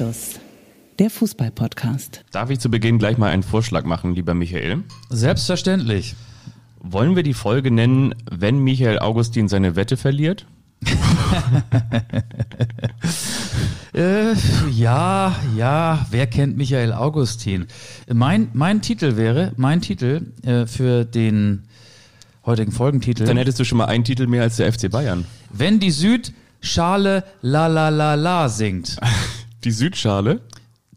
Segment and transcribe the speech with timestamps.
[0.00, 0.40] Anstoß,
[0.98, 2.24] der Fußball-Podcast.
[2.32, 4.82] Darf ich zu Beginn gleich mal einen Vorschlag machen, lieber Michael?
[5.10, 6.14] Selbstverständlich.
[6.78, 10.46] Wollen wir die Folge nennen, wenn Michael Augustin seine Wette verliert?
[13.92, 14.34] Äh,
[14.70, 17.66] ja, ja, wer kennt Michael Augustin?
[18.06, 21.64] Mein, mein Titel wäre, mein Titel äh, für den
[22.46, 23.24] heutigen Folgentitel.
[23.24, 25.26] Dann hättest du schon mal einen Titel mehr als der FC Bayern.
[25.52, 28.96] Wenn die Südschale la la la la singt.
[29.62, 30.40] Die Südschale?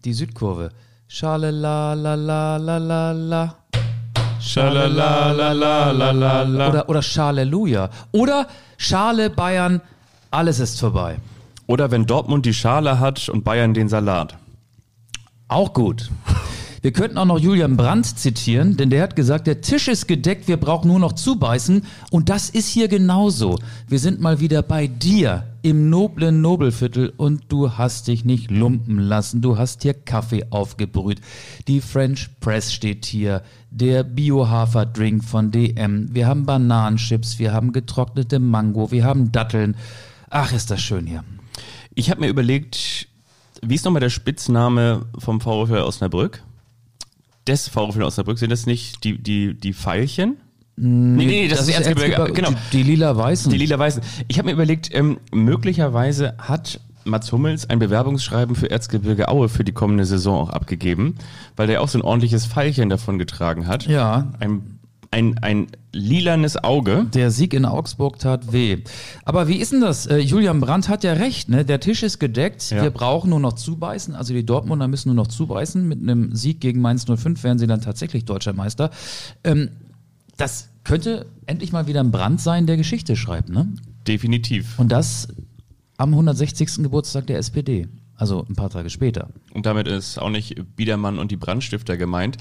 [0.06, 0.70] Die Südkurve.
[1.10, 3.56] Schale la la la la la la.
[4.40, 6.70] Schalalalalala.
[6.70, 7.90] Oder, oder Schaleluja.
[8.14, 9.82] Oder Schale Bayern,
[10.32, 11.18] alles ist vorbei.
[11.68, 14.38] Oder wenn Dortmund die Schale hat und Bayern den Salat.
[15.50, 16.10] Auch gut.
[16.82, 20.48] Wir könnten auch noch Julian Brandt zitieren, denn der hat gesagt, der Tisch ist gedeckt,
[20.48, 21.86] wir brauchen nur noch zubeißen.
[22.12, 23.60] Und das ist hier genauso.
[23.88, 29.00] Wir sind mal wieder bei dir im noblen Nobelviertel und du hast dich nicht lumpen
[29.00, 29.42] lassen.
[29.42, 31.22] Du hast hier Kaffee aufgebrüht.
[31.70, 33.42] Die French Press steht hier.
[33.72, 36.14] Der Bio-Hafer-Drink von DM.
[36.14, 39.78] Wir haben Bananenchips, wir haben getrocknete Mango, wir haben Datteln.
[40.30, 41.24] Ach, ist das schön hier.
[41.96, 43.08] Ich habe mir überlegt,
[43.62, 46.44] wie ist nochmal der Spitzname vom VfL Osnabrück?
[47.48, 50.38] Des VfL Osnabrück, sind das nicht die, die, die Pfeilchen?
[50.76, 52.16] Nee, nee, das, ist Erzgebirge.
[52.18, 52.50] Erzgebirge- Genau.
[52.72, 53.52] Die, die lila-weißen.
[53.52, 54.02] Die lila-weißen.
[54.28, 59.64] Ich habe mir überlegt, ähm, möglicherweise hat Mats Hummels ein Bewerbungsschreiben für Erzgebirge Aue für
[59.64, 61.16] die kommende Saison auch abgegeben,
[61.56, 63.86] weil der auch so ein ordentliches Pfeilchen davon getragen hat.
[63.88, 64.32] Ja.
[64.40, 64.80] Ein,
[65.12, 67.06] ein, ein lilanes Auge.
[67.14, 68.80] Der Sieg in Augsburg tat weh.
[69.26, 70.08] Aber wie ist denn das?
[70.08, 71.64] Äh, Julian Brandt hat ja recht, ne?
[71.66, 72.72] Der Tisch ist gedeckt.
[72.72, 72.82] Ja.
[72.82, 74.16] Wir brauchen nur noch zubeißen.
[74.16, 75.88] Also die Dortmunder müssen nur noch zubeißen.
[75.88, 78.90] Mit einem Sieg gegen Mainz 05 wären sie dann tatsächlich deutscher Meister.
[79.44, 79.70] Ähm,
[80.38, 83.74] das könnte endlich mal wieder ein Brand sein, der Geschichte schreibt, ne?
[84.08, 84.78] Definitiv.
[84.80, 85.28] Und das
[85.98, 86.84] am 160.
[86.84, 87.88] Geburtstag der SPD.
[88.16, 89.30] Also ein paar Tage später.
[89.54, 92.38] Und damit ist auch nicht Biedermann und die Brandstifter gemeint.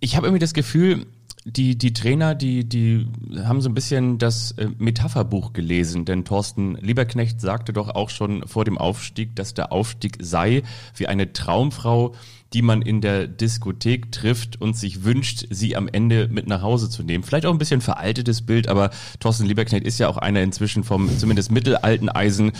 [0.00, 1.06] Ich habe irgendwie das Gefühl,
[1.48, 3.06] die, die Trainer, die, die
[3.44, 8.46] haben so ein bisschen das äh, Metapherbuch gelesen, denn Thorsten Lieberknecht sagte doch auch schon
[8.48, 10.64] vor dem Aufstieg, dass der Aufstieg sei
[10.96, 12.16] wie eine Traumfrau,
[12.52, 16.90] die man in der Diskothek trifft und sich wünscht, sie am Ende mit nach Hause
[16.90, 17.22] zu nehmen.
[17.22, 18.90] Vielleicht auch ein bisschen veraltetes Bild, aber
[19.20, 22.52] Thorsten Lieberknecht ist ja auch einer inzwischen vom zumindest mittelalten Eisen.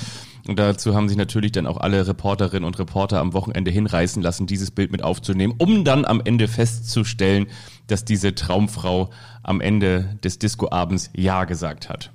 [0.49, 4.47] Und dazu haben sich natürlich dann auch alle Reporterinnen und Reporter am Wochenende hinreißen lassen,
[4.47, 7.47] dieses Bild mit aufzunehmen, um dann am Ende festzustellen,
[7.87, 9.11] dass diese Traumfrau
[9.43, 12.11] am Ende des Discoabends Ja gesagt hat.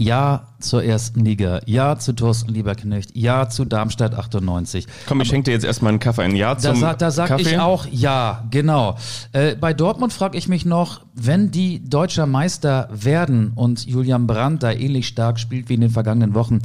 [0.00, 1.60] Ja zur ersten Liga.
[1.66, 3.10] Ja zu Thorsten Lieberknecht.
[3.14, 4.86] Ja zu Darmstadt 98.
[5.06, 6.22] Komm, ich schenke dir jetzt erstmal einen Kaffee.
[6.22, 7.42] Ein Ja Da, zum sa da sag Kaffee.
[7.42, 8.96] ich auch ja, genau.
[9.32, 14.62] Äh, bei Dortmund frage ich mich noch, wenn die deutscher Meister werden und Julian Brandt
[14.62, 16.60] da ähnlich stark spielt wie in den vergangenen Wochen,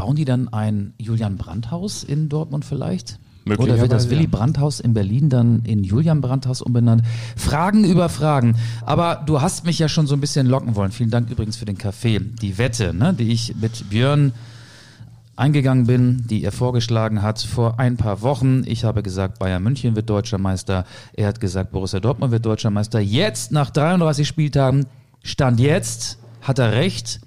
[0.00, 3.18] bauen die dann ein Julian Brandt-Haus in Dortmund vielleicht?
[3.46, 4.28] Oder wird das Willy ja.
[4.30, 7.02] Brandt-Haus in Berlin dann in Julian Brandt-Haus umbenannt?
[7.36, 8.56] Fragen über Fragen.
[8.86, 10.90] Aber du hast mich ja schon so ein bisschen locken wollen.
[10.90, 12.18] Vielen Dank übrigens für den Kaffee.
[12.18, 14.32] Die Wette, ne, die ich mit Björn
[15.36, 18.62] eingegangen bin, die er vorgeschlagen hat vor ein paar Wochen.
[18.66, 20.84] Ich habe gesagt, Bayern München wird deutscher Meister.
[21.12, 23.00] Er hat gesagt, Borussia Dortmund wird deutscher Meister.
[23.00, 24.86] Jetzt, nach 33 Spieltagen,
[25.22, 27.20] Stand jetzt, hat er recht.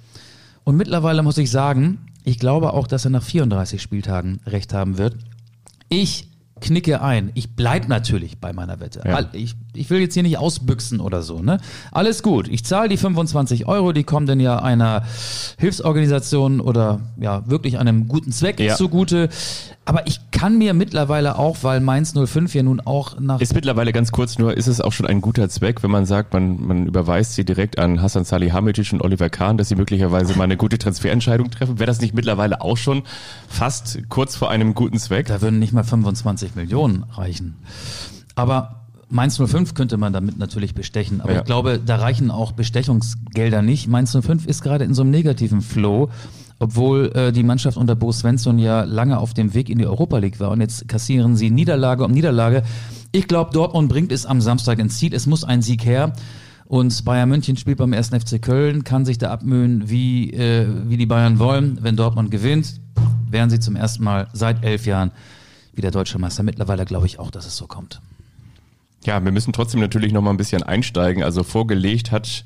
[0.64, 4.98] Und mittlerweile muss ich sagen, ich glaube auch, dass er nach 34 Spieltagen recht haben
[4.98, 5.16] wird.
[5.90, 6.30] Ich
[6.62, 7.32] knicke ein.
[7.34, 9.02] Ich bleib natürlich bei meiner Wette.
[9.06, 9.26] Ja.
[9.34, 11.42] Ich, ich will jetzt hier nicht ausbüchsen oder so.
[11.42, 11.58] Ne?
[11.92, 12.48] Alles gut.
[12.48, 15.04] Ich zahle die 25 Euro, die kommen dann ja einer
[15.58, 18.76] Hilfsorganisation oder ja wirklich einem guten Zweck Ja.
[18.76, 19.28] zugute.
[19.86, 23.94] Aber ich kann mir mittlerweile auch, weil Mainz 05 ja nun auch nach Ist mittlerweile
[23.94, 26.86] ganz kurz nur, ist es auch schon ein guter Zweck, wenn man sagt, man, man
[26.86, 30.78] überweist sie direkt an Hassan Salihamidzic und Oliver Kahn, dass sie möglicherweise mal eine gute
[30.78, 31.80] Transferentscheidung treffen.
[31.80, 33.04] Wäre das nicht mittlerweile auch schon
[33.48, 35.28] fast kurz vor einem guten Zweck?
[35.28, 37.56] Da würden nicht mal 25 Millionen reichen.
[38.36, 41.22] Aber Mainz 05 könnte man damit natürlich bestechen.
[41.22, 41.40] Aber Ja.
[41.40, 43.88] ich glaube, da reichen auch Bestechungsgelder nicht.
[43.88, 46.10] Mainz 05 ist gerade in so einem negativen Flow,
[46.60, 50.18] obwohl äh, die Mannschaft unter Bo Svensson ja lange auf dem Weg in die Europa
[50.18, 50.52] League war.
[50.52, 52.64] Und jetzt kassieren sie Niederlage um Niederlage.
[53.12, 55.14] Ich glaube, Dortmund bringt es am Samstag ins Ziel.
[55.14, 56.14] Es muss ein Sieg her.
[56.66, 58.10] Und Bayern München spielt beim 1.
[58.10, 61.78] FC Köln, kann sich da abmühen, wie, äh, wie die Bayern wollen.
[61.82, 62.80] Wenn Dortmund gewinnt,
[63.30, 65.12] wären sie zum ersten Mal seit elf Jahren
[65.76, 66.44] wieder deutscher Meister.
[66.44, 68.02] Mittlerweile glaube ich auch, dass es so kommt.
[69.06, 71.24] Ja, wir müssen trotzdem natürlich noch mal ein bisschen einsteigen.
[71.24, 72.46] Also vorgelegt hat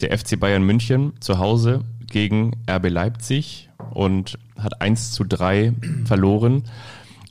[0.00, 5.72] der FC Bayern München zu Hause gegen RB Leipzig und hat 1 zu 3
[6.04, 6.64] verloren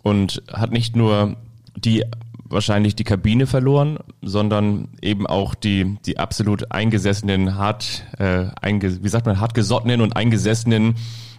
[0.04, 1.38] und hat nicht nur
[1.76, 2.04] die
[2.52, 9.10] wahrscheinlich die Kabine verloren, sondern eben auch die, die absolut eingesessenen, hart, äh, einge, wie
[9.10, 10.96] sagt man, hart gesottenen und eingesessenen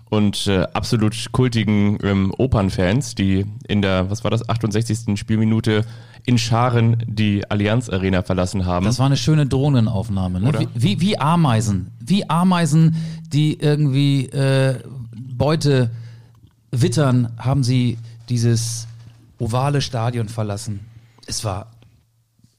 [0.09, 5.19] und äh, absolut kultigen ähm, Opernfans, die in der, was war das, 68.
[5.19, 5.85] Spielminute
[6.25, 8.85] in Scharen die Allianz Arena verlassen haben.
[8.85, 10.53] Das war eine schöne Drohnenaufnahme, ne?
[10.59, 11.91] Wie, wie, wie Ameisen.
[12.01, 12.97] Wie Ameisen,
[13.27, 14.79] die irgendwie äh,
[15.17, 15.91] Beute
[16.71, 17.99] wittern, haben sie
[18.29, 18.87] dieses
[19.39, 20.81] ovale Stadion verlassen.
[21.27, 21.73] Es war,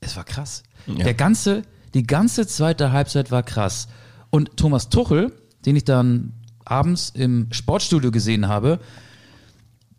[0.02, 0.64] es war krass.
[0.86, 0.96] Ja.
[0.96, 1.64] Der ganze,
[1.94, 3.88] die ganze zweite Halbzeit war krass.
[4.30, 5.32] Und Thomas Tuchel,
[5.66, 6.34] den ich dann
[6.66, 8.80] abends im Sportstudio gesehen habe,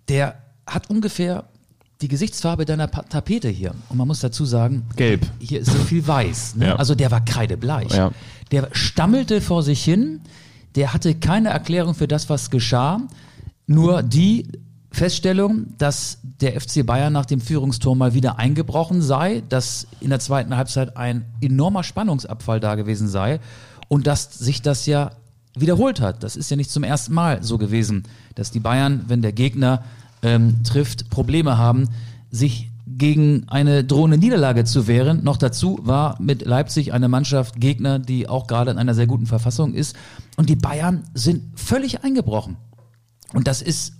[0.08, 0.36] der
[0.66, 1.44] hat ungefähr
[2.04, 3.74] die Gesichtsfarbe deiner Pa- Tapete hier.
[3.88, 5.26] Und man muss dazu sagen, Gelb.
[5.38, 6.56] hier ist so viel weiß.
[6.56, 6.66] Ne?
[6.66, 6.76] Ja.
[6.76, 7.92] Also der war kreidebleich.
[7.94, 8.10] Ja.
[8.50, 10.20] Der stammelte vor sich hin.
[10.74, 13.00] Der hatte keine Erklärung für das, was geschah.
[13.66, 14.48] Nur die
[14.90, 20.20] Feststellung, dass der FC Bayern nach dem Führungstor mal wieder eingebrochen sei, dass in der
[20.20, 23.40] zweiten Halbzeit ein enormer Spannungsabfall da gewesen sei
[23.88, 25.12] und dass sich das ja
[25.56, 26.22] wiederholt hat.
[26.22, 28.02] Das ist ja nicht zum ersten Mal so gewesen,
[28.34, 29.84] dass die Bayern, wenn der Gegner
[30.24, 31.88] ähm, trifft, Probleme haben,
[32.30, 35.24] sich gegen eine drohende Niederlage zu wehren.
[35.24, 39.26] Noch dazu war mit Leipzig eine Mannschaft Gegner, die auch gerade in einer sehr guten
[39.26, 39.96] Verfassung ist.
[40.36, 42.56] Und die Bayern sind völlig eingebrochen.
[43.32, 43.94] Und das ist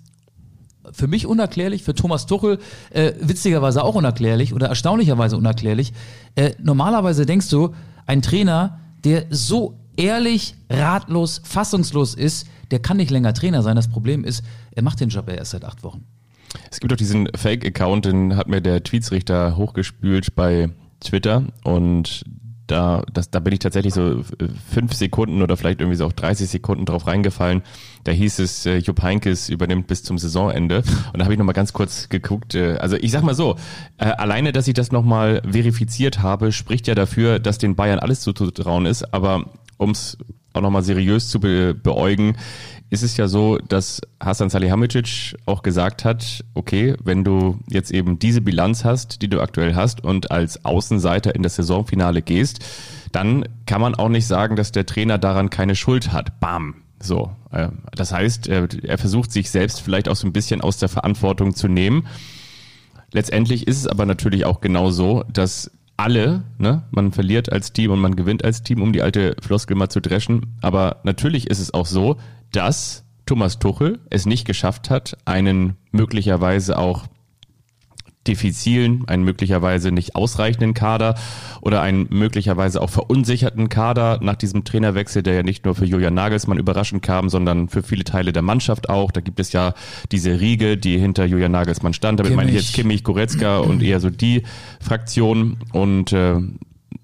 [0.92, 2.58] für mich unerklärlich, für Thomas Tuchel
[2.90, 5.92] äh, witzigerweise auch unerklärlich oder erstaunlicherweise unerklärlich.
[6.34, 7.74] Äh, normalerweise denkst du,
[8.06, 13.76] ein Trainer, der so ehrlich, ratlos, fassungslos ist, der kann nicht länger Trainer sein.
[13.76, 14.42] Das Problem ist,
[14.72, 16.04] er macht den Job ja erst seit acht Wochen.
[16.70, 20.70] Es gibt doch diesen Fake-Account, den hat mir der Tweetsrichter hochgespült bei
[21.00, 22.24] Twitter und
[22.66, 24.22] da, das, da bin ich tatsächlich so äh,
[24.70, 27.62] fünf Sekunden oder vielleicht irgendwie so auch 30 Sekunden drauf reingefallen.
[28.04, 30.78] Da hieß es, äh, Jupp Heinkes übernimmt bis zum Saisonende.
[31.12, 32.54] Und da habe ich nochmal ganz kurz geguckt.
[32.54, 33.56] Äh, also ich sag mal so,
[33.98, 38.86] alleine, dass ich das nochmal verifiziert habe, spricht ja dafür, dass den Bayern alles zuzutrauen
[38.86, 39.12] ist.
[39.12, 39.44] Aber
[39.78, 40.16] ums
[40.54, 42.36] auch nochmal seriös zu be beäugen,
[42.94, 48.18] ist es ja so, dass Hasan Salihamidzic auch gesagt hat, okay, wenn du jetzt eben
[48.18, 52.64] diese Bilanz hast, die du aktuell hast und als Außenseiter in das Saisonfinale gehst,
[53.12, 56.40] dann kann man auch nicht sagen, dass der Trainer daran keine Schuld hat.
[56.40, 56.76] Bam.
[57.00, 57.32] So.
[57.50, 60.88] äh, Das heißt, er, er versucht sich selbst vielleicht auch so ein bisschen aus der
[60.88, 62.06] Verantwortung zu nehmen.
[63.12, 67.90] Letztendlich ist es aber natürlich auch genau so, dass alle, ne, man verliert als Team
[67.90, 70.56] und man gewinnt als Team, um die alte Floskel mal zu dreschen.
[70.60, 72.16] Aber natürlich ist es auch so,
[72.52, 77.06] dass Thomas Tuchel es nicht geschafft hat, einen möglicherweise auch
[78.26, 81.14] diffizilen, einen möglicherweise nicht ausreichenden Kader
[81.60, 86.14] oder einen möglicherweise auch verunsicherten Kader nach diesem Trainerwechsel, der ja nicht nur für Julian
[86.14, 89.10] Nagelsmann überraschend kam, sondern für viele Teile der Mannschaft auch.
[89.10, 89.74] Da gibt es ja
[90.12, 92.20] diese Riege, die hinter Julian Nagelsmann stand.
[92.20, 92.66] Damit meine ich Kimmich.
[92.66, 94.42] jetzt Kimmich, Goretzka und eher so die
[94.80, 96.36] Fraktion und äh,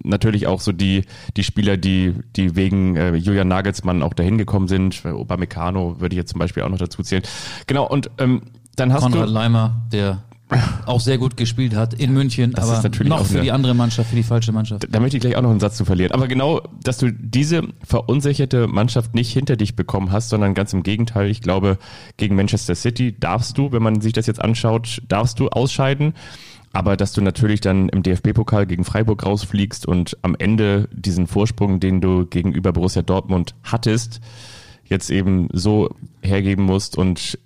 [0.03, 1.03] natürlich auch so die
[1.37, 5.05] die Spieler, die die wegen äh, Julian Nagelsmann auch dahin gekommen sind.
[5.05, 7.23] Upamecano würde ich jetzt zum Beispiel auch noch dazu zählen.
[7.67, 8.41] Genau und ähm,
[8.75, 10.23] dann hast Konrad du Leimer, der
[10.85, 13.73] auch sehr gut gespielt hat in München, Das aber noch auch für eine- die andere
[13.73, 14.87] Mannschaft, für die falsche Mannschaft.
[14.89, 16.11] Da möchte ich gleich auch noch einen Satz zu verlieren.
[16.11, 20.83] Aber genau, dass du diese verunsicherte Mannschaft nicht hinter dich bekommen hast, sondern ganz im
[20.83, 21.29] Gegenteil.
[21.29, 21.77] Ich glaube,
[22.17, 26.13] gegen Manchester City darfst du, wenn man sich das jetzt anschaut, darfst du ausscheiden.
[26.73, 31.79] Aber dass du natürlich dann im DFB-Pokal gegen Freiburg rausfliegst und am Ende diesen Vorsprung,
[31.81, 34.21] den du gegenüber Borussia Dortmund hattest,
[34.85, 35.89] jetzt eben so
[36.21, 37.37] hergeben musst und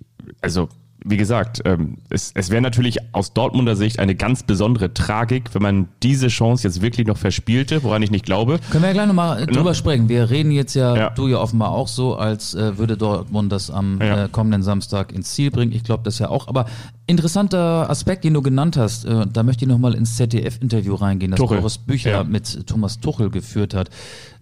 [0.42, 0.68] also
[1.08, 5.62] wie gesagt, ähm, es, es wäre natürlich aus Dortmunder Sicht eine ganz besondere Tragik, wenn
[5.62, 8.58] man diese Chance jetzt wirklich noch verspielte, woran ich nicht glaube.
[8.70, 10.08] Können wir ja gleich nochmal drüber sprechen.
[10.08, 11.10] Wir reden jetzt ja, Ja.
[11.10, 14.24] du ja offenbar auch so, als äh, würde Dortmund das am Ja.
[14.24, 15.72] äh, kommenden Samstag ins Ziel bringen.
[15.72, 16.48] Ich glaube das ja auch.
[16.48, 16.66] Aber
[17.06, 21.38] interessanter Aspekt, den du genannt hast, äh, da möchte ich nochmal ins ZDF-Interview reingehen, das.
[21.40, 22.24] Boris Büchler Ja.
[22.24, 23.90] mit Thomas Tuchel geführt hat.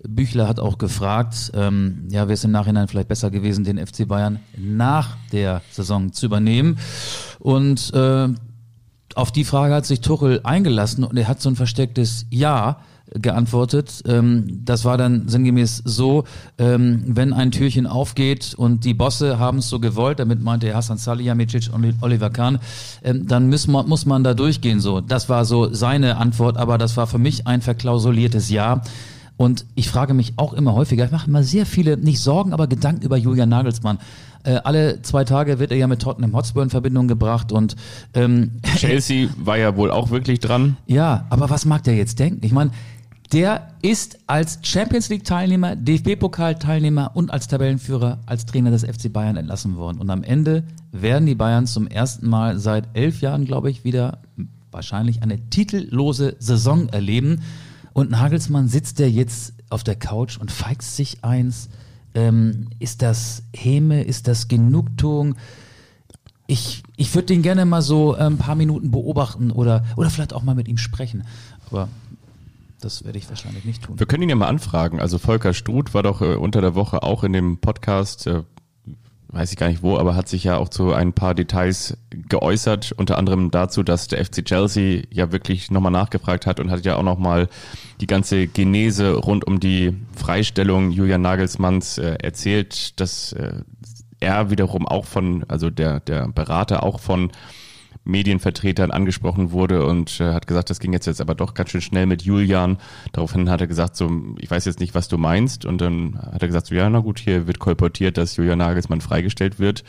[0.06, 4.06] Büchler hat auch gefragt, ähm, ja, wäre es im Nachhinein vielleicht besser gewesen, den FC
[4.06, 6.78] Bayern nach der Saison zu übernehmen.
[7.38, 8.28] Und äh,
[9.14, 12.78] auf die Frage hat sich Tuchel eingelassen und er hat so ein verstecktes Ja
[13.12, 14.02] geantwortet.
[14.06, 16.25] Ähm, das war dann sinngemäß so,
[16.58, 20.99] ähm, wenn ein Türchen aufgeht und die Bosse haben es so gewollt, damit meinte Hassan
[20.99, 22.58] Salihamidzic und Oliver Kahn,
[23.02, 25.00] ähm, dann muss man, muss man da durchgehen so.
[25.00, 28.82] Das war so seine Antwort, aber das war für mich ein verklausuliertes Ja.
[29.36, 32.66] Und ich frage mich auch immer häufiger, ich mache immer sehr viele, nicht Sorgen, aber
[32.68, 33.98] Gedanken über Julian Nagelsmann.
[34.44, 37.74] Äh, alle zwei Tage wird er ja mit Tottenham Hotspur in Verbindung gebracht und
[38.14, 40.76] ähm, Chelsea war ja wohl auch wirklich dran.
[40.86, 42.44] ja, aber was mag der jetzt denken?
[42.44, 42.70] Ich meine,
[43.32, 49.12] der ist als Champions League Teilnehmer, DFB-Pokal Teilnehmer und als Tabellenführer als Trainer des FC
[49.12, 49.98] Bayern entlassen worden.
[49.98, 50.62] Und am Ende
[50.92, 54.18] werden die Bayern zum ersten Mal seit elf Jahren, glaube ich, wieder
[54.70, 57.40] wahrscheinlich eine titellose Saison erleben.
[57.94, 61.70] Und Nagelsmann sitzt der jetzt auf der Couch und feixt sich eins.
[62.14, 64.02] Ähm, ist das Häme?
[64.02, 65.36] Ist das Genugtuung?
[66.46, 70.42] Ich, ich würde den gerne mal so ein paar Minuten beobachten oder, oder vielleicht auch
[70.42, 71.24] mal mit ihm sprechen.
[71.70, 71.88] Aber
[72.80, 73.98] das werde ich wahrscheinlich nicht tun.
[73.98, 75.00] Wir können ihn ja mal anfragen.
[75.00, 78.42] Also Volker Struth war doch äh, unter der Woche auch in dem Podcast, äh,
[79.34, 82.92] weiß ich gar nicht wo, aber hat sich ja auch zu ein paar Details geäußert,
[82.92, 86.96] unter anderem dazu, dass der FC Chelsea ja wirklich nochmal nachgefragt hat und hat ja
[86.96, 87.48] auch nochmal
[88.00, 93.62] die ganze Genese rund um die Freistellung Julian Nagelsmanns äh, erzählt, dass äh,
[94.20, 97.30] er wiederum auch von, also der, der Berater auch von
[98.04, 101.80] Medienvertretern angesprochen wurde und äh, hat gesagt, das ging jetzt, jetzt aber doch ganz schön
[101.80, 102.78] schnell mit Julian.
[103.12, 105.64] Daraufhin hat er gesagt, so, ich weiß jetzt nicht, was du meinst.
[105.64, 109.00] Und dann hat er gesagt, so, ja, na gut, hier wird kolportiert, dass Julian Nagelsmann
[109.00, 109.84] freigestellt wird.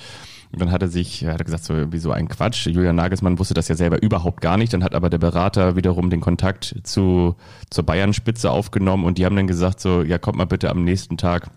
[0.51, 2.67] Und dann hat er sich, hat er gesagt, so, wie so ein Quatsch.
[2.67, 4.71] Julian Nagelsmann wusste das ja selber überhaupt gar nicht.
[4.71, 7.35] Dann hat aber der Berater wiederum den Kontakt zu,
[7.69, 11.17] zur Bayern-Spitze aufgenommen und die haben dann gesagt, so, ja, kommt mal bitte am nächsten
[11.17, 11.49] Tag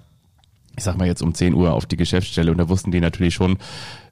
[0.79, 3.35] ich sag mal jetzt um 10 Uhr auf die Geschäftsstelle und da wussten die natürlich
[3.35, 3.59] schon,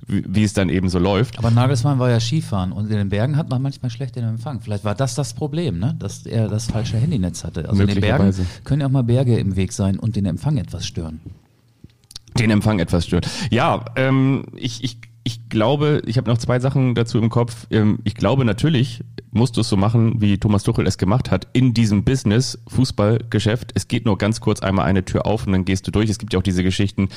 [0.06, 1.38] wie, wie es dann eben so läuft.
[1.38, 4.60] Aber Nagelsmann war ja Skifahren und in den Bergen hat man manchmal schlecht den Empfang.
[4.60, 5.94] Vielleicht war das das Problem, ne?
[5.98, 7.68] dass er das falsche Handynetz hatte.
[7.68, 10.58] Also in den Bergen können ja auch mal Berge im Weg sein und den Empfang
[10.58, 11.20] etwas stören.
[12.38, 13.24] Den Empfang etwas stören.
[13.50, 17.66] Ja, ähm, ich, ich ich glaube, ich habe noch zwei Sachen dazu im Kopf.
[17.72, 19.02] Ähm, ich glaube natürlich,
[19.32, 23.72] musst du es so machen, wie Thomas Tuchel es gemacht hat, in diesem Business, Fußballgeschäft.
[23.74, 26.08] Es geht nur ganz kurz einmal eine Tür auf und dann gehst du durch.
[26.10, 27.08] Es gibt ja auch diese Geschichten,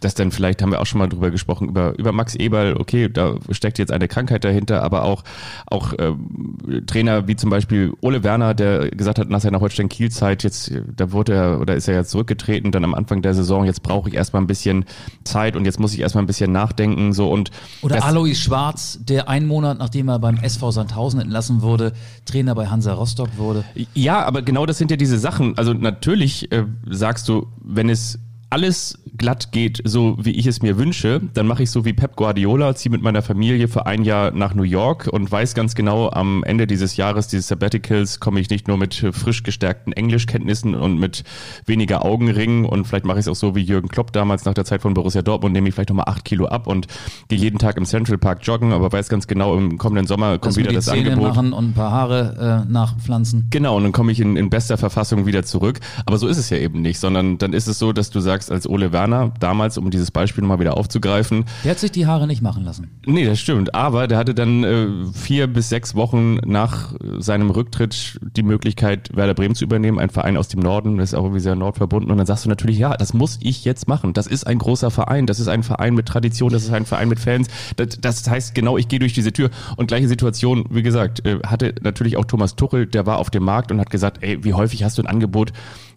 [0.00, 3.08] dass dann vielleicht, haben wir auch schon mal drüber gesprochen, über, über Max Eberl, okay,
[3.08, 5.24] da steckt jetzt eine Krankheit dahinter, aber auch,
[5.66, 10.70] auch ähm, Trainer wie zum Beispiel Ole Werner, der gesagt hat, nach seiner Holstein-Kiel-Zeit, jetzt,
[10.94, 14.10] da wurde er, oder ist er jetzt zurückgetreten, dann am Anfang der Saison, jetzt brauche
[14.10, 14.84] ich erstmal ein bisschen
[15.24, 17.50] Zeit und jetzt muss ich erstmal ein bisschen nachdenken, so und
[17.82, 21.92] oder Alois Schwarz, der einen Monat nachdem er beim SV Sandhausen entlassen wurde,
[22.24, 23.64] Trainer bei Hansa Rostock wurde.
[23.94, 25.56] Ja, aber genau das sind ja diese Sachen.
[25.58, 28.18] Also natürlich äh, sagst du, wenn es
[28.50, 32.16] alles glatt geht, so wie ich es mir wünsche, dann mache ich so wie Pep
[32.16, 36.10] Guardiola, ziehe mit meiner Familie für ein Jahr nach New York und weiß ganz genau,
[36.10, 40.98] am Ende dieses Jahres, dieses Sabbaticals, komme ich nicht nur mit frisch gestärkten Englischkenntnissen und
[40.98, 41.24] mit
[41.66, 44.64] weniger Augenringen und vielleicht mache ich es auch so wie Jürgen Klopp damals nach der
[44.64, 46.88] Zeit von Borussia Dortmund, nehme ich vielleicht nochmal acht Kilo ab und
[47.28, 50.46] gehe jeden Tag im Central Park joggen, aber weiß ganz genau, im kommenden Sommer kommt
[50.46, 51.28] das wieder das Zähne Angebot.
[51.28, 53.46] machen und ein paar Haare äh, nachpflanzen.
[53.50, 55.80] Genau, und dann komme ich in, in bester Verfassung wieder zurück.
[56.04, 58.33] Aber so ist es ja eben nicht, sondern dann ist es so, dass du sagst,
[58.34, 61.44] als Ole Werner, damals, um dieses Beispiel nochmal wieder aufzugreifen.
[61.64, 62.90] Der hat sich die Haare nicht machen lassen.
[63.06, 63.74] Nee, das stimmt.
[63.74, 69.34] Aber der hatte dann äh, vier bis sechs Wochen nach seinem Rücktritt die Möglichkeit, Werder
[69.34, 72.10] Bremen zu übernehmen, ein Verein aus dem Norden, das ist auch irgendwie sehr nordverbunden.
[72.10, 74.12] Und dann sagst du natürlich, ja, das muss ich jetzt machen.
[74.12, 77.08] Das ist ein großer Verein, das ist ein Verein mit Tradition, das ist ein Verein
[77.08, 77.48] mit Fans.
[77.76, 79.50] Das, das heißt genau, ich gehe durch diese Tür.
[79.76, 83.44] Und gleiche Situation, wie gesagt, äh, hatte natürlich auch Thomas Tuchel, der war auf dem
[83.44, 85.52] Markt und hat gesagt, ey, wie häufig hast du ein Angebot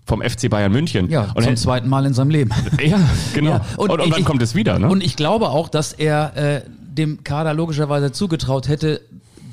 [0.08, 1.10] vom FC Bayern München.
[1.10, 2.52] Ja, und zum zweiten Mal in seinem Leben.
[2.84, 3.00] Ja,
[3.34, 3.52] genau.
[3.52, 4.80] Ja, und, und, und dann ich, kommt es wieder.
[4.80, 4.88] Ne?
[4.88, 9.02] Und ich glaube auch, dass er äh, dem Kader logischerweise zugetraut hätte,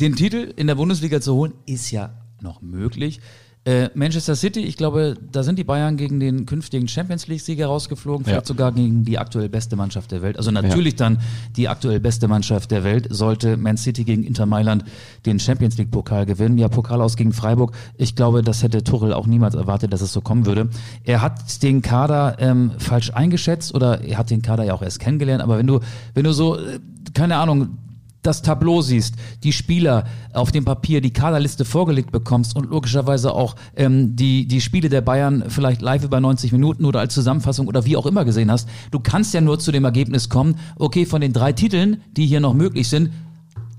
[0.01, 3.21] den Titel in der Bundesliga zu holen, ist ja noch möglich.
[3.67, 8.27] Äh, Manchester City, ich glaube, da sind die Bayern gegen den künftigen Champions League-Sieger rausgeflogen,
[8.27, 8.47] vielleicht ja.
[8.47, 10.37] sogar gegen die aktuell beste Mannschaft der Welt.
[10.37, 10.99] Also natürlich ja.
[10.99, 11.21] dann
[11.57, 14.85] die aktuell beste Mannschaft der Welt, sollte Man City gegen Inter Mailand
[15.25, 16.59] den Champions League-Pokal gewinnen.
[16.59, 17.75] Ja, Pokal aus gegen Freiburg.
[17.97, 20.69] Ich glaube, das hätte Tuchel auch niemals erwartet, dass es so kommen würde.
[21.05, 25.01] Er hat den Kader ähm, falsch eingeschätzt oder er hat den Kader ja auch erst
[25.01, 25.81] kennengelernt, aber wenn du,
[26.13, 26.81] wenn du so, äh,
[27.15, 27.79] keine Ahnung,
[28.27, 33.55] das Tableau siehst, die Spieler auf dem Papier, die Kaderliste vorgelegt bekommst und logischerweise auch
[33.77, 37.85] ähm, die, die Spiele der Bayern vielleicht live über 90 Minuten oder als Zusammenfassung oder
[37.85, 41.21] wie auch immer gesehen hast, du kannst ja nur zu dem Ergebnis kommen, okay, von
[41.21, 43.11] den drei Titeln, die hier noch möglich sind,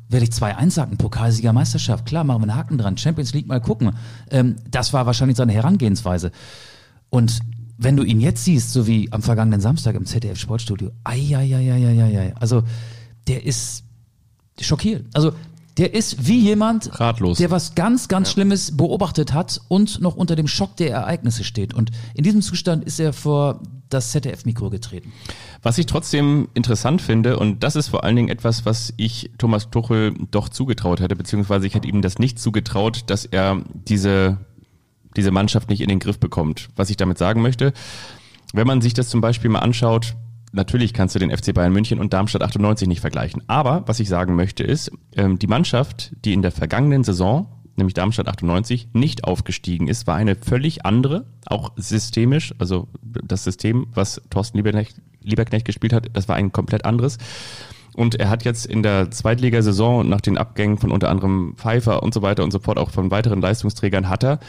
[0.10, 3.60] werde ich 2-1 sagen, Pokalsieger Meisterschaft, klar, machen wir einen Haken dran, Champions League mal
[3.62, 3.92] gucken.
[4.30, 6.32] Ähm, das war wahrscheinlich seine Herangehensweise.
[7.10, 7.40] Und
[7.78, 11.56] wenn du ihn jetzt siehst, so wie am vergangenen Samstag im ZDF Sportstudio, ai, ai,
[11.56, 12.64] ai, ai, ai, ai, also
[13.28, 13.85] der ist
[14.62, 15.06] schockiert.
[15.14, 15.34] Also
[15.78, 17.38] der ist wie jemand, Ratlos.
[17.38, 18.34] der was ganz, ganz ja.
[18.34, 21.74] Schlimmes beobachtet hat und noch unter dem Schock der Ereignisse steht.
[21.74, 23.60] Und in diesem Zustand ist er vor
[23.90, 25.12] das ZDF-Mikro getreten.
[25.62, 29.70] Was ich trotzdem interessant finde, und das ist vor allen Dingen etwas, was ich Thomas
[29.70, 34.38] Tuchel doch zugetraut hätte, beziehungsweise ich hätte ihm das nicht zugetraut, dass er diese,
[35.18, 36.70] diese Mannschaft nicht in den Griff bekommt.
[36.78, 37.74] Was ich damit sagen möchte,
[38.54, 40.16] wenn man sich das zum Beispiel mal anschaut,
[40.56, 43.44] natürlich kannst du den FC Bayern München und Darmstadt 98 nicht vergleichen.
[43.48, 47.94] Aber was ich sagen möchte ist, ähm, die Mannschaft, die in der vergangenen Saison, nämlich
[47.94, 52.54] Darmstadt 98, nicht aufgestiegen ist, war eine völlig andere, auch systemisch.
[52.58, 57.18] Also das System, was Thorsten Lieberknecht, Lieberknecht gespielt hat, das war ein komplett anderes.
[57.96, 62.14] Und er hat jetzt in der Zweitligasaison nach den Abgängen von unter anderem Pfeiffer und
[62.14, 64.40] so weiter und so fort, auch von weiteren Leistungsträgern, hat er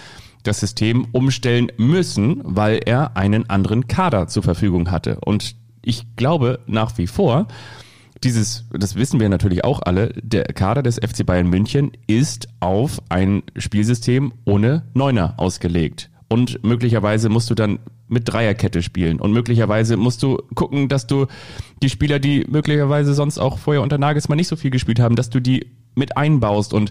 [0.43, 5.19] das System umstellen müssen, weil er einen anderen Kader zur Verfügung hatte.
[5.21, 7.47] Und ich glaube nach wie vor,
[8.25, 13.01] dieses, das wissen wir natürlich auch alle, der Kader des FC Bayern München ist auf
[13.09, 16.11] ein Spielsystem ohne Neuner ausgelegt.
[16.29, 17.79] Und möglicherweise musst du dann
[18.09, 19.21] mit Dreierkette spielen.
[19.21, 21.27] Und möglicherweise musst du gucken, dass du
[21.83, 25.31] die Spieler, die möglicherweise sonst auch vorher unter Nagelsmann nicht so viel gespielt haben, dass
[25.31, 26.75] du die mit einbaust.
[26.75, 26.91] Und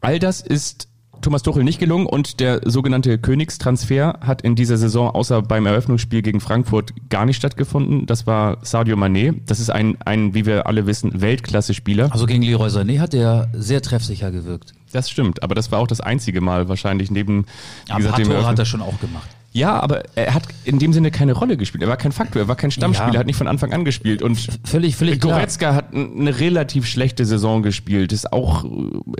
[0.00, 0.88] all das ist
[1.22, 6.20] Thomas Tuchel nicht gelungen und der sogenannte Königstransfer hat in dieser Saison außer beim Eröffnungsspiel
[6.20, 8.06] gegen Frankfurt gar nicht stattgefunden.
[8.06, 9.40] Das war Sadio Mané.
[9.46, 12.12] Das ist ein, ein wie wir alle wissen, Weltklasse-Spieler.
[12.12, 14.74] Also gegen Leroy Sané hat er sehr treffsicher gewirkt.
[14.92, 17.46] Das stimmt, aber das war auch das einzige Mal wahrscheinlich neben
[17.88, 19.28] Am gesagt, dem Tore hat er schon auch gemacht.
[19.54, 21.82] Ja, aber er hat in dem Sinne keine Rolle gespielt.
[21.82, 23.14] Er war kein Faktor, er war kein Stammspieler, Ja.
[23.16, 24.22] er hat nicht von Anfang an gespielt.
[24.22, 25.34] Und Völlig, völlig klar.
[25.34, 28.68] Goretzka hat n- eine relativ schlechte Saison gespielt, ist auch äh,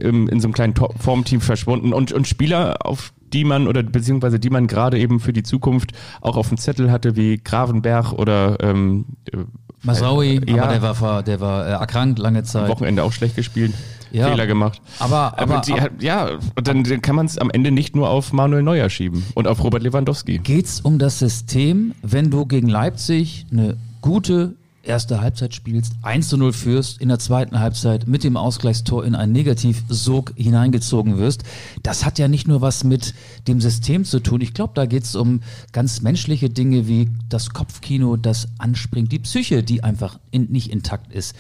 [0.01, 1.93] im, in so einem kleinen Formteam verschwunden.
[1.93, 5.93] Und, und Spieler, auf die man oder beziehungsweise die man gerade eben für die Zukunft
[6.23, 9.37] auch auf dem Zettel hatte, wie Gravenberg oder ähm, äh,
[9.83, 10.63] Masaui, Ja.
[10.65, 12.69] aber der war, der war äh, erkrankt lange Zeit.
[12.69, 13.73] Wochenende auch schlecht gespielt,
[14.13, 14.29] Ja.
[14.29, 14.81] Fehler gemacht.
[14.99, 18.11] Aber- aber- die, aber- ja, und dann, dann kann man es am Ende nicht nur
[18.11, 20.39] auf Manuel Neuer schieben und auf Robert Lewandowski.
[20.39, 24.55] Geht's um das System, wenn du gegen Leipzig eine gute
[24.85, 29.15] erste Halbzeit spielst, 1 zu 0 führst, in der zweiten Halbzeit mit dem Ausgleichstor in
[29.15, 31.45] einen Negativsog hineingezogen wirst.
[31.85, 33.15] Das hat ja nicht nur was mit
[33.47, 34.41] dem System zu tun.
[34.41, 35.41] Ich glaube, da geht's um
[35.71, 41.13] ganz menschliche Dinge wie das Kopfkino, das anspringt, die Psyche, die einfach in, nicht intakt
[41.13, 41.37] ist.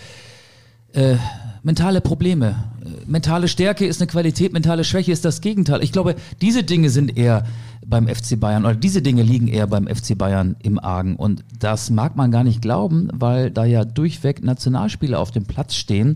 [0.92, 1.16] Äh,
[1.62, 2.64] mentale Probleme.
[3.06, 5.82] Mentale Stärke ist eine Qualität, mentale Schwäche ist das Gegenteil.
[5.82, 7.44] Ich glaube, diese Dinge sind eher
[7.86, 11.16] beim FC Bayern oder diese Dinge liegen eher beim FC Bayern im Argen.
[11.16, 15.74] Und das mag man gar nicht glauben, weil da ja durchweg Nationalspieler auf dem Platz
[15.74, 16.14] stehen.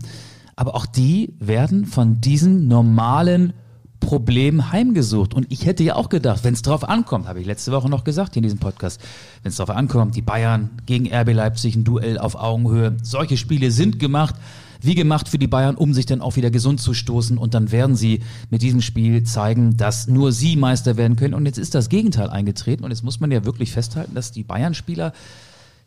[0.55, 3.53] Aber auch die werden von diesen normalen
[3.99, 5.33] Problem heimgesucht.
[5.33, 8.03] Und ich hätte ja auch gedacht, wenn es drauf ankommt, habe ich letzte Woche noch
[8.03, 9.01] gesagt hier in diesem Podcast,
[9.43, 13.71] wenn es drauf ankommt, die Bayern gegen RB Leipzig, ein Duell auf Augenhöhe, solche Spiele
[13.71, 14.35] sind gemacht,
[14.81, 17.37] wie gemacht für die Bayern, um sich dann auch wieder gesund zu stoßen.
[17.37, 21.33] Und dann werden sie mit diesem Spiel zeigen, dass nur sie Meister werden können.
[21.33, 22.83] Und jetzt ist das Gegenteil eingetreten.
[22.83, 25.13] Und jetzt muss man ja wirklich festhalten, dass die Bayern-Spieler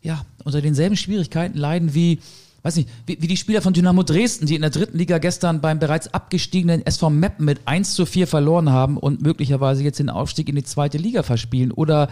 [0.01, 2.19] ja, unter denselben Schwierigkeiten leiden wie,
[2.63, 5.61] weiß nicht, wie, wie die Spieler von Dynamo Dresden, die in der dritten Liga gestern
[5.61, 10.09] beim bereits abgestiegenen SV Meppen mit 1 zu 4 verloren haben und möglicherweise jetzt den
[10.09, 11.71] Aufstieg in die zweite Liga verspielen.
[11.71, 12.09] Oder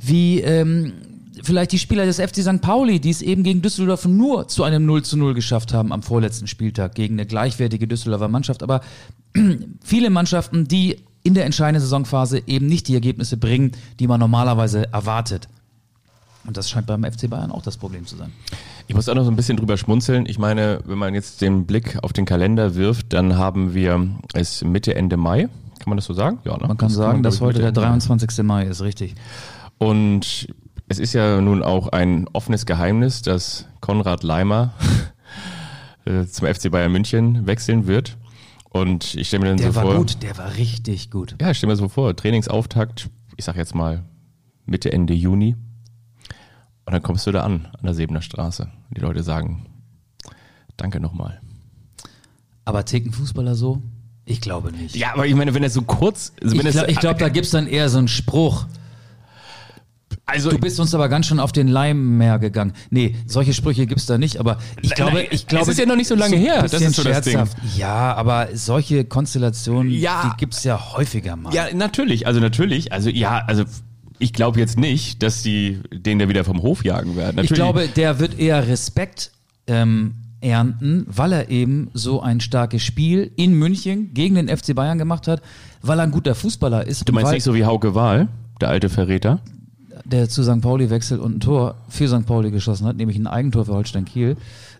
[0.00, 0.92] wie ähm,
[1.42, 2.60] vielleicht die Spieler des FC St.
[2.60, 6.02] Pauli, die es eben gegen Düsseldorf nur zu einem 0 zu 0 geschafft haben am
[6.02, 8.62] vorletzten Spieltag gegen eine gleichwertige Düsseldorfer Mannschaft.
[8.62, 8.80] Aber
[9.82, 14.92] viele Mannschaften, die in der entscheidenden Saisonphase eben nicht die Ergebnisse bringen, die man normalerweise
[14.92, 15.48] erwartet.
[16.46, 18.32] Und das scheint beim FC Bayern auch das Problem zu sein.
[18.86, 20.24] Ich muss auch noch so ein bisschen drüber schmunzeln.
[20.26, 24.64] Ich meine, wenn man jetzt den Blick auf den Kalender wirft, dann haben wir es
[24.64, 25.48] Mitte, Ende Mai.
[25.78, 26.38] Kann man das so sagen?
[26.44, 26.66] Ja, ne?
[26.66, 27.86] Man kann sagen, glaub dass ich, heute Mitte, der Ende Mai.
[27.88, 28.42] 23.
[28.42, 29.14] Mai ist, richtig.
[29.78, 30.48] Und
[30.90, 34.74] es ist ja nun auch ein offenes Geheimnis, dass Konrad Leimer
[36.04, 38.16] äh, zum FC Bayern München wechseln wird.
[38.70, 39.94] Und ich stelle mir dann Der so war vor.
[39.96, 41.36] gut, der war richtig gut.
[41.40, 44.04] Ja, ich stelle mir so vor, Trainingsauftakt, ich sag jetzt mal
[44.66, 45.54] Mitte, Ende Juni.
[46.86, 48.64] Und dann kommst du da an, an der Sebener Straße.
[48.64, 49.66] Und die Leute sagen,
[50.76, 51.40] danke nochmal.
[52.64, 53.80] Aber ticken Fußballer so?
[54.24, 54.94] Ich glaube nicht.
[54.96, 57.50] Ja, aber ich meine, wenn er so kurz, also ich es- glaube, glaub, da gibt's
[57.50, 58.66] dann eher so einen Spruch.
[60.30, 62.72] Also Du bist uns aber ganz schön auf den Leim mehr gegangen.
[62.90, 65.62] Nee, solche Sprüche gibt's da nicht, aber ich glaube, nein, ich glaube.
[65.64, 67.32] es ist ja noch nicht so lange ein her, das ist so das Ding.
[67.34, 67.56] scherzhaft.
[67.76, 70.30] Ja, aber solche Konstellationen, Ja.
[70.30, 71.52] die gibt's ja häufiger mal.
[71.54, 73.64] Ja, natürlich, also natürlich, also ja, also
[74.18, 77.30] ich glaube jetzt nicht, dass die den da wieder vom Hof jagen werden.
[77.42, 79.30] Ich Natürlich, glaube, der wird eher Respekt
[79.66, 84.98] ähm, ernten, weil er eben so ein starkes Spiel in München gegen den FC Bayern
[84.98, 85.42] gemacht hat,
[85.82, 87.08] weil er ein guter Fußballer ist.
[87.08, 88.28] du meinst nicht so wie Hauke Wahl,
[88.60, 89.40] der alte Verräter?
[90.04, 90.60] Der zu St.
[90.60, 92.26] Pauli wechselt und ein Tor für St.
[92.26, 94.36] Pauli geschossen hat, nämlich ein Eigentor für Holstein Kiel.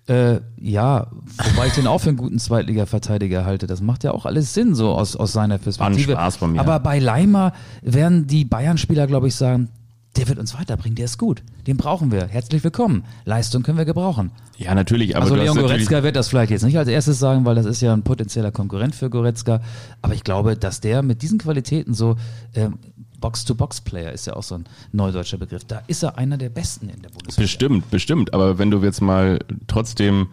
[0.08, 1.06] Äh, ja,
[1.54, 3.66] wobei ich den auch für einen guten Zweitliga-Verteidiger halte.
[3.66, 6.12] Das macht ja auch alles Sinn, so aus, aus seiner Perspektive.
[6.12, 6.60] Spaß von mir.
[6.60, 7.52] Aber bei Leimer
[7.82, 9.68] werden die Bayern-Spieler, glaube ich, sagen,
[10.16, 11.42] der wird uns weiterbringen, der ist gut.
[11.66, 12.26] Den brauchen wir.
[12.26, 13.04] Herzlich willkommen.
[13.24, 14.32] Leistung können wir gebrauchen.
[14.56, 17.54] Ja, natürlich, aber also Leon Goretzka wird das vielleicht jetzt nicht als erstes sagen, weil
[17.54, 19.60] das ist ja ein potenzieller Konkurrent für Goretzka.
[20.02, 22.16] Aber ich glaube, dass der mit diesen Qualitäten so
[22.54, 22.78] ähm,
[23.20, 25.64] Box-to-Box-Player ist ja auch so ein neudeutscher Begriff.
[25.64, 27.42] Da ist er einer der Besten in der Bundesliga.
[27.42, 30.28] bestimmt, bestimmt, aber wenn du jetzt mal trotzdem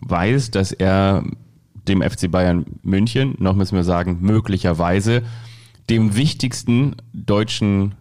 [0.00, 1.24] weißt, dass er
[1.88, 5.22] dem FC Bayern München, noch müssen wir sagen, möglicherweise
[5.88, 7.94] dem wichtigsten deutschen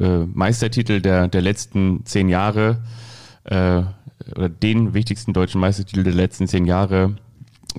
[0.00, 2.82] äh, Meistertitel der, der letzten zehn Jahre
[3.44, 3.82] äh,
[4.36, 7.16] oder den wichtigsten deutschen Meistertitel der letzten zehn Jahre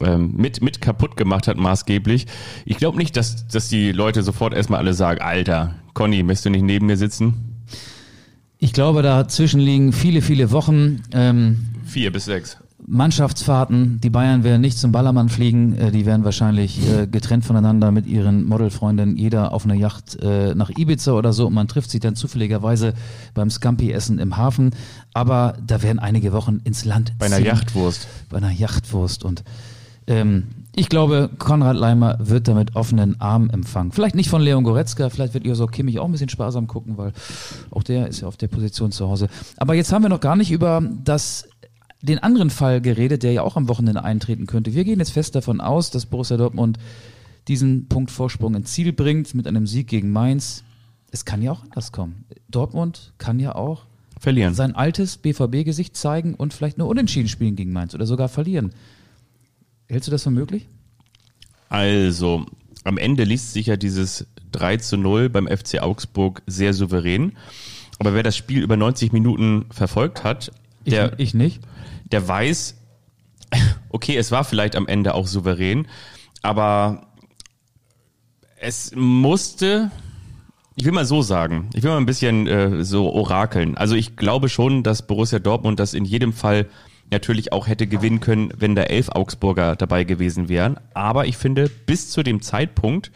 [0.01, 2.27] ähm, mit, mit kaputt gemacht hat, maßgeblich.
[2.65, 6.49] Ich glaube nicht, dass, dass die Leute sofort erstmal alle sagen, Alter, Conny, möchtest du
[6.51, 7.33] nicht neben mir sitzen?
[8.59, 11.01] Ich glaube, dazwischen liegen viele, viele Wochen.
[11.11, 12.57] Ähm, Vier bis sechs.
[12.85, 13.99] Mannschaftsfahrten.
[14.01, 15.73] Die Bayern werden nicht zum Ballermann fliegen.
[15.73, 20.53] Äh, die werden wahrscheinlich äh, getrennt voneinander mit ihren Modelfreundinnen jeder auf einer Yacht äh,
[20.53, 21.47] nach Ibiza oder so.
[21.47, 22.93] Und man trifft sich dann zufälligerweise
[23.33, 24.71] beim Scampi-Essen im Hafen.
[25.13, 27.39] Aber da werden einige Wochen ins Land Bei einer.
[27.39, 28.07] Yachtwurst.
[28.29, 29.23] Bei einer Yachtwurst.
[29.23, 29.43] Und
[30.07, 30.43] ähm,
[30.75, 33.91] ich glaube, Konrad Leimer wird damit offenen Armen empfangen.
[33.91, 37.13] Vielleicht nicht von Leon Goretzka, vielleicht wird Josok Kimmich auch ein bisschen sparsam gucken, weil
[37.71, 39.29] auch der ist ja auf der Position zu Hause.
[39.57, 41.47] Aber jetzt haben wir noch gar nicht über das
[42.01, 44.73] den anderen Fall geredet, der ja auch am Wochenende eintreten könnte.
[44.73, 46.77] Wir gehen jetzt fest davon aus, dass Borussia Dortmund
[47.47, 50.63] diesen Punkt Vorsprung ins Ziel bringt mit einem Sieg gegen Mainz.
[51.11, 52.25] Es kann ja auch anders kommen.
[52.49, 53.85] Dortmund kann ja auch
[54.19, 54.53] Verlieren.
[54.53, 58.71] sein altes BVB-Gesicht zeigen und vielleicht nur unentschieden spielen gegen Mainz oder sogar verlieren.
[59.87, 60.67] Hältst du das für möglich?
[61.69, 62.45] Also,
[62.83, 67.33] am Ende liest sich ja dieses 3 zu 0 beim FC Augsburg sehr souverän.
[67.99, 70.51] Aber wer das Spiel über 90 Minuten verfolgt hat,
[70.85, 71.61] der, ich, ich nicht.
[72.11, 72.75] der weiß,
[73.89, 75.87] okay, es war vielleicht am Ende auch souverän,
[76.41, 77.07] aber
[78.59, 79.91] es musste,
[80.75, 83.77] ich will mal so sagen, ich will mal ein bisschen äh, so orakeln.
[83.77, 86.67] Also ich glaube schon, dass Borussia Dortmund das in jedem Fall
[87.11, 90.77] natürlich auch hätte gewinnen können, wenn da elf Augsburger dabei gewesen wären.
[90.93, 93.11] Aber ich finde, bis zu dem Zeitpunkt,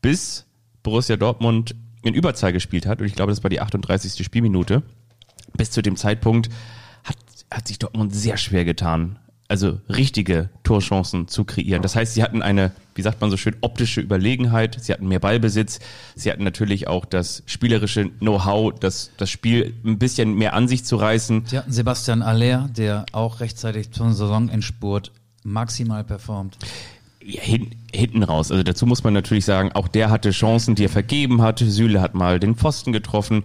[0.00, 0.46] bis
[0.82, 4.24] Borussia Dortmund in Überzahl gespielt hat, und ich glaube, das war die 38.
[4.24, 4.82] Spielminute,
[5.56, 6.50] bis zu dem Zeitpunkt
[7.04, 7.16] hat,
[7.50, 9.18] hat sich Dortmund sehr schwer getan,
[9.52, 11.82] also richtige Torchancen zu kreieren.
[11.82, 15.20] Das heißt, sie hatten eine, wie sagt man so schön, optische Überlegenheit, sie hatten mehr
[15.20, 15.78] Ballbesitz,
[16.14, 20.86] sie hatten natürlich auch das spielerische Know-how, das, das Spiel ein bisschen mehr an sich
[20.86, 21.44] zu reißen.
[21.44, 25.12] Sie hatten Sebastian Aller, der auch rechtzeitig zum Saisonendspurt
[25.44, 26.56] maximal performt.
[27.22, 28.50] Ja, hin, hinten raus.
[28.50, 31.58] Also dazu muss man natürlich sagen, auch der hatte Chancen, die er vergeben hat.
[31.58, 33.44] Süle hat mal den Pfosten getroffen.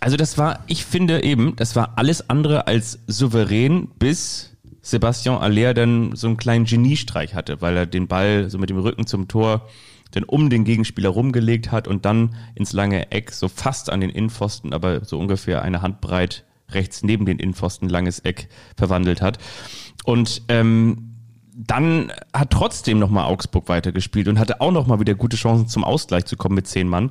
[0.00, 4.53] Also das war, ich finde eben, das war alles andere als souverän, bis
[4.84, 8.78] Sebastian Aller dann so einen kleinen Geniestreich hatte, weil er den Ball so mit dem
[8.78, 9.66] Rücken zum Tor
[10.10, 14.10] dann um den Gegenspieler rumgelegt hat und dann ins lange Eck, so fast an den
[14.10, 19.38] Innenpfosten, aber so ungefähr eine Handbreit rechts neben den Innenpfosten langes Eck verwandelt hat.
[20.04, 21.14] Und ähm,
[21.56, 26.26] dann hat trotzdem nochmal Augsburg weitergespielt und hatte auch nochmal wieder gute Chancen zum Ausgleich
[26.26, 27.10] zu kommen mit zehn Mann.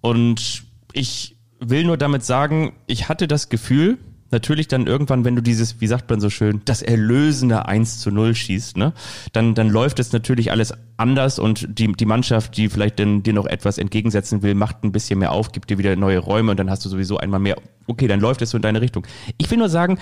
[0.00, 3.98] Und ich will nur damit sagen, ich hatte das Gefühl,
[4.34, 8.10] natürlich dann irgendwann, wenn du dieses, wie sagt man so schön, das erlösende 1 zu
[8.10, 8.92] 0 schießt, ne,
[9.32, 13.32] dann, dann läuft es natürlich alles anders und die, die Mannschaft, die vielleicht denn dir
[13.32, 16.60] noch etwas entgegensetzen will, macht ein bisschen mehr auf, gibt dir wieder neue Räume und
[16.60, 19.06] dann hast du sowieso einmal mehr, okay, dann läuft es so in deine Richtung.
[19.38, 19.98] Ich will nur sagen,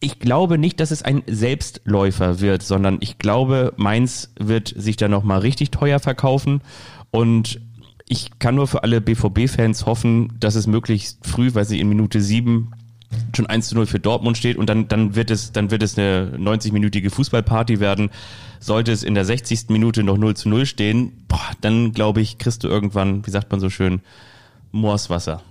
[0.00, 5.08] ich glaube nicht, dass es ein Selbstläufer wird, sondern ich glaube, Mainz wird sich da
[5.08, 6.62] nochmal richtig teuer verkaufen
[7.10, 7.60] und
[8.06, 12.20] ich kann nur für alle BVB-Fans hoffen, dass es möglichst früh, weil sie in Minute
[12.20, 12.72] sieben
[13.34, 15.98] schon 1 zu 0 für Dortmund steht und dann, dann wird es, dann wird es
[15.98, 18.10] eine 90-minütige Fußballparty werden.
[18.60, 19.68] Sollte es in der 60.
[19.68, 23.50] Minute noch 0 zu 0 stehen, boah, dann glaube ich, kriegst du irgendwann, wie sagt
[23.50, 24.00] man so schön,
[24.72, 25.42] Moorswasser.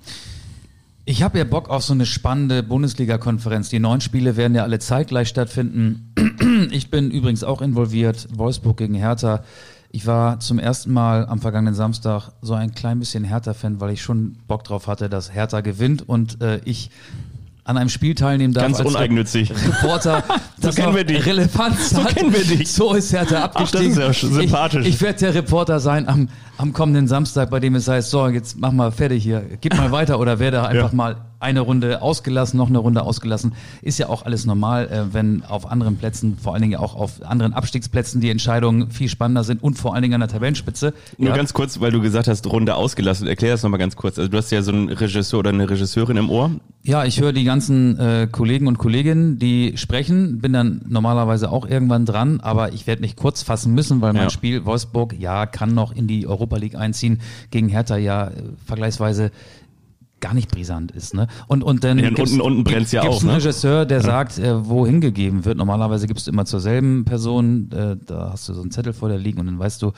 [1.06, 3.70] Ich habe ja Bock auf so eine spannende Bundesliga-Konferenz.
[3.70, 6.14] Die neun Spiele werden ja alle zeitgleich stattfinden.
[6.72, 8.28] Ich bin übrigens auch involviert.
[8.36, 9.44] Wolfsburg gegen Hertha.
[9.92, 14.02] Ich war zum ersten Mal am vergangenen Samstag so ein klein bisschen Hertha-Fan, weil ich
[14.02, 16.90] schon Bock drauf hatte, dass Hertha gewinnt und äh, ich
[17.66, 18.64] an einem Spiel teilnehmen darf.
[18.66, 19.52] Ganz uneigennützig.
[19.52, 20.24] Reporter,
[20.62, 21.26] das kennen noch wir dich.
[21.26, 22.16] Relevanz So hat.
[22.16, 22.72] kennen wir dich.
[22.72, 23.92] So ist Hertha Ach, das abgestiegen.
[23.92, 24.86] ist ja sympathisch.
[24.88, 28.28] Ich, ich werde der Reporter sein am, am kommenden Samstag, bei dem es heißt, so,
[28.28, 30.96] jetzt mach mal fertig hier, gib mal weiter oder werde einfach Ja.
[30.96, 33.54] mal eine Runde ausgelassen, noch eine Runde ausgelassen.
[33.82, 37.22] Ist ja auch alles normal, äh, wenn auf anderen Plätzen, vor allen Dingen auch auf
[37.24, 40.94] anderen Abstiegsplätzen die Entscheidungen viel spannender sind und vor allen Dingen an der Tabellenspitze.
[41.18, 41.36] Nur Ja.
[41.36, 43.28] ganz kurz, weil du gesagt hast, Runde ausgelassen.
[43.28, 44.18] Erklär das nochmal ganz kurz.
[44.18, 46.52] Also du hast ja so einen Regisseur oder eine Regisseurin im Ohr.
[46.84, 51.66] Ja, ich höre die ganzen äh, Kollegen und Kolleginnen, die sprechen, bin dann normalerweise auch
[51.66, 54.30] irgendwann dran, aber ich werde mich kurz fassen müssen, weil mein Ja.
[54.30, 58.32] Spiel Wolfsburg ja kann noch in die Europa League einziehen, gegen Hertha ja äh,
[58.66, 59.32] vergleichsweise
[60.24, 61.14] gar nicht brisant ist.
[61.14, 61.28] Ne?
[61.48, 63.38] Und, und dann Ja, gibt's- unten- unten brennt's ja gibt's auch, einen ne?
[63.38, 65.58] Regisseur, der sagt, äh, wohin gegeben wird.
[65.58, 69.10] Normalerweise gibst du immer zur selben Person, äh, da hast du so einen Zettel vor
[69.10, 69.92] dir liegen und dann weißt du,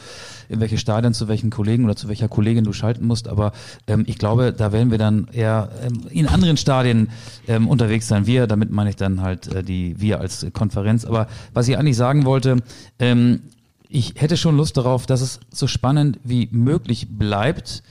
[0.50, 3.28] in welche Stadien zu welchen Kollegen oder zu welcher Kollegin du schalten musst.
[3.28, 3.52] Aber
[3.88, 7.10] ähm, ich glaube, da werden wir dann eher ähm, in anderen Stadien
[7.48, 8.26] ähm, unterwegs sein.
[8.26, 11.06] Wir, damit meine ich dann halt äh, die wir als Konferenz.
[11.06, 12.58] Aber was ich eigentlich sagen wollte,
[12.98, 13.42] ähm,
[13.88, 17.84] ich hätte schon Lust darauf, dass es so spannend wie möglich bleibt.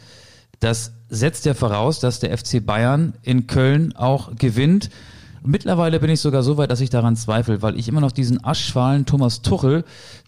[0.60, 4.90] Das setzt ja voraus, dass der FC Bayern in Köln auch gewinnt.
[5.46, 8.42] Mittlerweile bin ich sogar so weit, dass ich daran zweifle, weil ich immer noch diesen
[8.42, 9.84] aschschwalen Thomas Tuchel,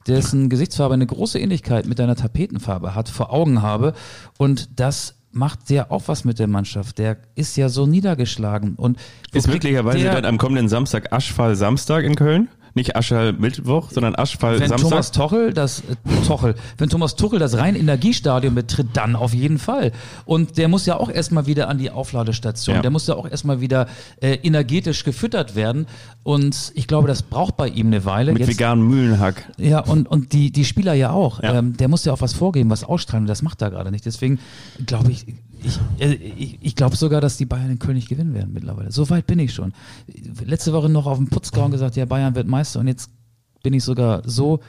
[0.07, 3.95] dessen Gesichtsfarbe eine große Ähnlichkeit mit deiner Tapetenfarbe hat, vor Augen habe.
[4.39, 6.99] Und das macht sehr auch was mit der Mannschaft.
[6.99, 8.75] Der ist ja so niedergeschlagen.
[8.77, 8.99] Und
[9.33, 12.49] Ist möglicherweise der- dann am kommenden Samstag Aschfall Samstag in Köln?
[12.77, 14.91] Nicht Aschfall Mittwoch, sondern Aschfall wenn Samstag?
[14.91, 19.59] Thomas Tuchel das äh, Tuchel, wenn Thomas Tuchel das rein Energiestadion betritt, dann auf jeden
[19.59, 19.93] Fall.
[20.27, 22.77] Und der muss ja auch erstmal wieder an die Aufladestation.
[22.77, 22.83] Ja.
[22.83, 23.87] Der muss ja auch erstmal wieder
[24.21, 25.87] äh, energetisch gefüttert werden.
[26.23, 28.33] Und ich glaube, das braucht bei ihm eine Weile.
[28.33, 29.51] mit Jetzt- veganem Mühlenhack.
[29.57, 31.43] Ja, und, und die, die Spieler ja auch.
[31.43, 31.55] Ja.
[31.55, 33.25] Ähm, der muss ja auch was vorgeben, was ausstrahlen.
[33.25, 34.05] Und das macht er gerade nicht.
[34.05, 34.39] Deswegen
[34.85, 35.25] glaube ich,
[35.63, 38.93] ich, äh, ich, ich glaube sogar, dass die Bayern in nicht gewinnen werden mittlerweile.
[38.93, 39.73] So weit bin ich schon.
[40.45, 42.81] Letzte Woche noch auf dem Putzgrauen gesagt, ja, Bayern wird Meister.
[42.81, 43.11] Und jetzt
[43.63, 44.61] bin ich sogar so,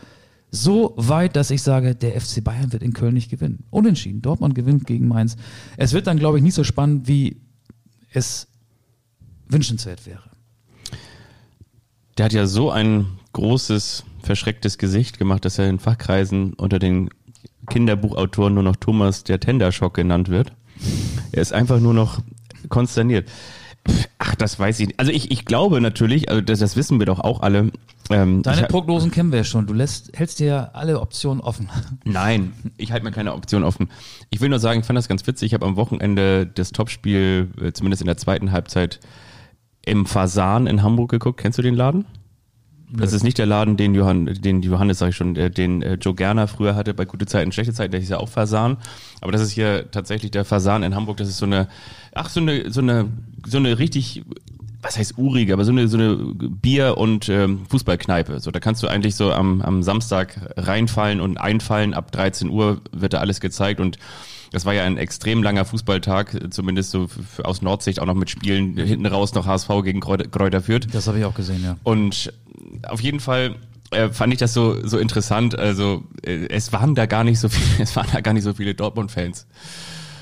[0.49, 3.65] so weit, dass ich sage, der FC Bayern wird in Köln nicht gewinnen.
[3.69, 4.21] Unentschieden.
[4.21, 5.35] Dortmund gewinnt gegen Mainz.
[5.75, 7.37] Es wird dann, glaube ich, nicht so spannend, wie
[8.11, 8.47] es
[9.47, 10.23] wünschenswert wäre.
[12.17, 17.09] Der hat ja so ein großes, verschrecktes Gesicht gemacht, dass er in Fachkreisen unter den
[17.69, 20.53] Kinderbuchautoren nur noch Thomas der Tenderschock genannt wird.
[21.31, 22.19] Er ist einfach nur noch
[22.69, 23.29] konsterniert.
[24.19, 24.99] Ach, das weiß ich nicht.
[24.99, 27.71] Also ich, ich glaube natürlich, also das, das wissen wir doch auch alle.
[28.09, 29.65] Ähm, Deine hab- Prognosen kennen wir ja schon.
[29.67, 31.69] Du lässt, hältst dir ja alle Optionen offen.
[32.03, 33.89] Nein, ich halte mir keine Option offen.
[34.29, 35.47] Ich will nur sagen, ich fand das ganz witzig.
[35.47, 38.99] Ich habe am Wochenende das Topspiel, äh, zumindest in der zweiten Halbzeit,
[39.85, 41.39] im Fasan in Hamburg geguckt.
[41.39, 42.05] Kennst du den Laden?
[42.89, 45.95] Das ist nicht der Laden, den, Johann, den Johannes, sag ich schon, äh, den äh,
[45.95, 48.77] Joe Gerner früher hatte bei gute Zeiten, schlechte Zeiten, der hieß ja auch Fasan.
[49.19, 51.17] Aber das ist hier tatsächlich der Fasan in Hamburg.
[51.17, 51.67] Das ist so eine,
[52.13, 53.09] ach, so eine, so eine,
[53.45, 54.23] so eine richtig,
[54.81, 58.39] was heißt urige, aber so eine, so eine Bier- und ähm, Fußballkneipe.
[58.39, 61.93] So, da kannst du eigentlich so am, am Samstag reinfallen und einfallen.
[61.93, 63.97] Ab 13 Uhr wird da alles gezeigt und
[64.51, 67.07] das war ja ein extrem langer Fußballtag, zumindest so
[67.43, 70.87] aus Nordsicht auch noch mit Spielen hinten raus noch HSV gegen Kräuter, Kräuter Fürth.
[70.93, 71.75] Das habe ich auch gesehen, ja.
[71.83, 72.31] Und
[72.83, 73.55] auf jeden Fall
[73.91, 75.57] äh, fand ich das so so interessant.
[75.57, 78.53] Also äh, es waren da gar nicht so viele, es waren da gar nicht so
[78.53, 79.47] viele Dortmund-Fans.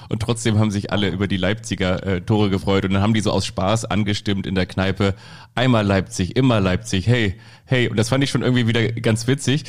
[0.08, 3.22] Und trotzdem haben sich alle über die Leipziger äh, Tore gefreut und dann haben die
[3.22, 5.15] so aus Spaß angestimmt in der Kneipe.
[5.56, 7.89] Einmal Leipzig, immer Leipzig, hey, hey.
[7.89, 9.63] Und das fand ich schon irgendwie wieder ganz witzig.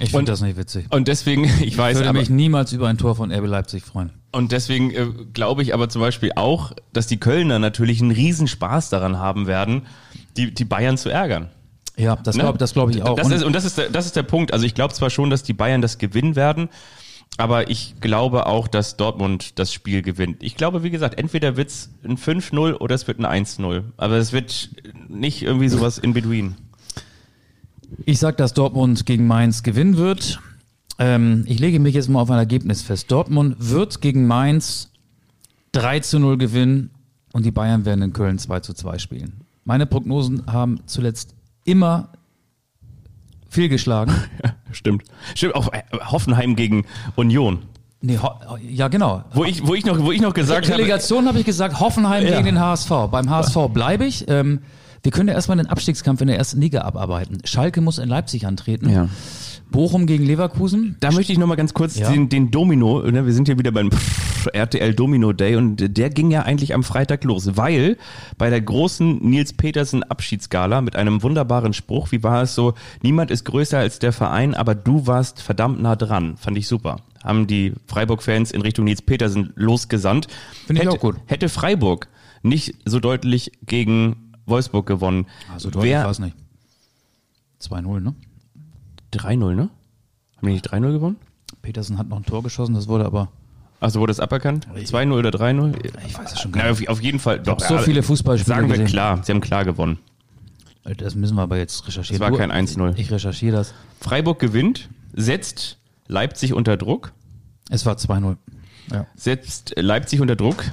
[0.00, 0.86] Ich finde das nicht witzig.
[0.90, 3.84] und deswegen, ich Ich weiß würde aber, mich niemals über ein Tor von RB Leipzig
[3.84, 4.12] freuen.
[4.32, 8.48] und deswegen äh, glaube ich aber zum Beispiel auch, dass die Kölner natürlich einen riesen
[8.48, 9.82] Spaß daran haben werden,
[10.38, 11.50] die, die Bayern zu ärgern.
[11.96, 12.42] Ja, das Ne?
[12.42, 13.16] glaube das glaub ich auch.
[13.16, 14.52] Das Und- ist, und das ist, der, das ist der Punkt.
[14.52, 16.68] Also ich glaube zwar schon, dass die Bayern das gewinnen werden,
[17.36, 20.42] aber ich glaube auch, dass Dortmund das Spiel gewinnt.
[20.42, 23.84] Ich glaube, wie gesagt, entweder wird's ein 5-0 oder es wird ein 1-0.
[23.96, 24.70] Aber es wird
[25.08, 26.56] nicht irgendwie sowas in between.
[28.06, 30.40] Ich sag, dass Dortmund gegen Mainz gewinnen wird.
[30.98, 33.10] Ähm, ich lege mich jetzt mal auf ein Ergebnis fest.
[33.10, 34.90] Dortmund wird gegen Mainz
[35.72, 36.90] 3 zu 0 gewinnen
[37.32, 39.40] und die Bayern werden in Köln 2 zu 2 spielen.
[39.64, 42.08] Meine Prognosen haben zuletzt immer
[43.48, 44.14] fehlgeschlagen.
[44.72, 45.04] Stimmt.
[45.34, 46.84] Stimmt, auch äh, Hoffenheim gegen
[47.16, 47.60] Union.
[48.00, 48.18] Nee,
[48.68, 49.22] ja, genau.
[49.32, 52.24] Wo ich, wo ich noch, wo ich noch gesagt habe, Relegation habe ich gesagt, Hoffenheim
[52.24, 52.32] Ja.
[52.32, 52.90] gegen den HSV.
[53.10, 54.28] Beim HSV bleibe ich.
[54.28, 54.60] Ähm,
[55.04, 57.38] wir können ja erstmal den Abstiegskampf in der ersten Liga abarbeiten.
[57.44, 58.88] Schalke muss in Leipzig antreten.
[58.90, 59.08] Ja.
[59.72, 60.96] Bochum gegen Leverkusen.
[61.00, 62.08] Da möchte ich noch mal ganz kurz Ja.
[62.10, 63.90] den, den Domino, ne, wir sind hier wieder beim
[64.52, 67.96] RTL Domino Day und der ging ja eigentlich am Freitag los, weil
[68.38, 73.30] bei der großen Nils Petersen Abschiedsgala mit einem wunderbaren Spruch, wie war es so, niemand
[73.32, 77.00] ist größer als der Verein, aber du warst verdammt nah dran, fand ich super.
[77.24, 80.26] Haben die Freiburg-Fans in Richtung Nils Petersen losgesandt.
[80.66, 81.16] Finde ich Hätte- auch gut.
[81.26, 82.08] Hätte Freiburg
[82.42, 86.34] nicht so deutlich gegen Wolfsburg gewonnen, Also deutlich war es nicht.
[87.60, 88.14] 2-0, ne?
[89.12, 89.68] 3-0, ne?
[90.36, 91.16] Haben die nicht 3-0 gewonnen?
[91.62, 93.28] Petersen hat noch ein Tor geschossen, das wurde aber.
[93.80, 94.66] Also wurde es aberkannt?
[94.74, 95.74] 2-0 oder 3-0?
[96.06, 96.88] Ich weiß es schon gar Na, nicht.
[96.88, 97.40] auf, auf jeden Fall.
[97.40, 98.86] Doch, so viele Fußballspiele Sagen wir gesehen.
[98.88, 99.98] klar, sie haben klar gewonnen.
[100.98, 102.22] Das müssen wir aber jetzt recherchieren.
[102.22, 102.94] Es war kein 1-0.
[102.96, 103.72] Ich recherchiere das.
[104.00, 107.12] Freiburg gewinnt, setzt Leipzig unter Druck,
[107.70, 108.36] Es war 2-0.
[108.92, 109.06] Ja.
[109.14, 110.64] setzt Leipzig unter Druck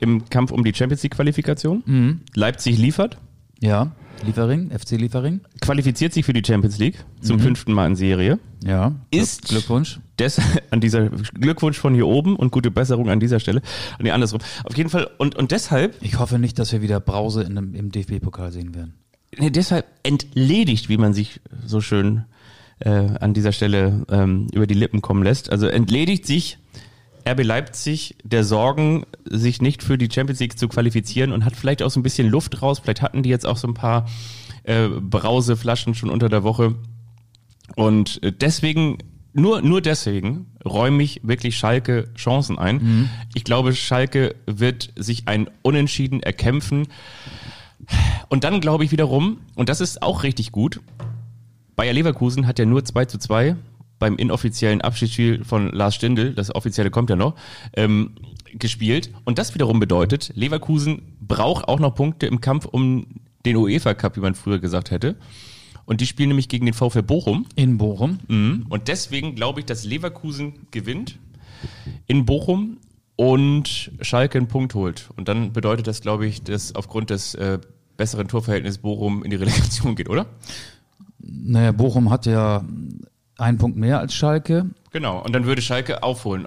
[0.00, 1.82] im Kampf um die Champions League Qualifikation.
[1.84, 2.20] Mhm.
[2.34, 3.18] Leipzig liefert,
[3.60, 3.92] Ja,
[4.24, 5.40] Liefering, FC Liefering.
[5.60, 8.38] qualifiziert sich für die Champions League zum fünften Mal in Serie.
[8.64, 8.94] Ja.
[9.10, 10.00] Ist- Glückwunsch.
[10.18, 13.62] Des, an dieser Glückwunsch von hier oben und gute Besserung an dieser Stelle.
[13.98, 14.40] Nee, andersrum.
[14.64, 17.74] Auf jeden Fall und und deshalb Ich hoffe nicht, dass wir wieder Brause in einem,
[17.74, 18.94] im DFB-Pokal sehen werden.
[19.38, 22.24] nee, deshalb entledigt, wie man sich so schön
[22.80, 25.50] äh, an dieser Stelle ähm, über die Lippen kommen lässt.
[25.50, 26.58] Also entledigt sich
[27.28, 31.82] RB Leipzig der Sorgen, sich nicht für die Champions League zu qualifizieren und hat vielleicht
[31.82, 32.78] auch so ein bisschen Luft raus.
[32.78, 34.06] Vielleicht hatten die jetzt auch so ein paar
[34.64, 36.74] äh, Brauseflaschen schon unter der Woche.
[37.76, 38.98] Und äh, deswegen,
[39.32, 43.08] nur, nur deswegen räume ich wirklich Schalke Chancen ein.
[43.34, 46.88] Ich glaube, Schalke wird sich ein Unentschieden erkämpfen.
[48.28, 50.80] Und dann glaube ich wiederum, und das ist auch richtig gut,
[51.76, 53.56] Bayer Leverkusen hat ja nur 2 zu 2
[54.00, 57.36] beim inoffiziellen Abschiedsspiel von Lars Stindl, das offizielle kommt ja noch,
[57.74, 58.14] ähm,
[58.52, 59.12] gespielt.
[59.24, 63.06] Und das wiederum bedeutet, Leverkusen braucht auch noch Punkte im Kampf um
[63.46, 65.14] den UEFA Cup, wie man früher gesagt hätte.
[65.84, 67.46] Und die spielen nämlich gegen den VfL Bochum.
[67.54, 68.18] In Bochum.
[68.28, 68.66] Mhm.
[68.68, 71.18] Und deswegen glaube ich, dass Leverkusen gewinnt
[72.06, 72.78] in Bochum
[73.16, 75.10] und Schalke einen Punkt holt.
[75.16, 77.58] Und dann bedeutet das, glaube ich, dass aufgrund des äh,
[77.96, 80.26] besseren Torverhältnisses Bochum in die Relegation geht, oder?
[81.18, 82.64] Naja, Bochum hat ja
[83.40, 84.70] einen Punkt mehr als Schalke.
[84.92, 85.22] Genau.
[85.22, 86.46] Und dann würde Schalke aufholen,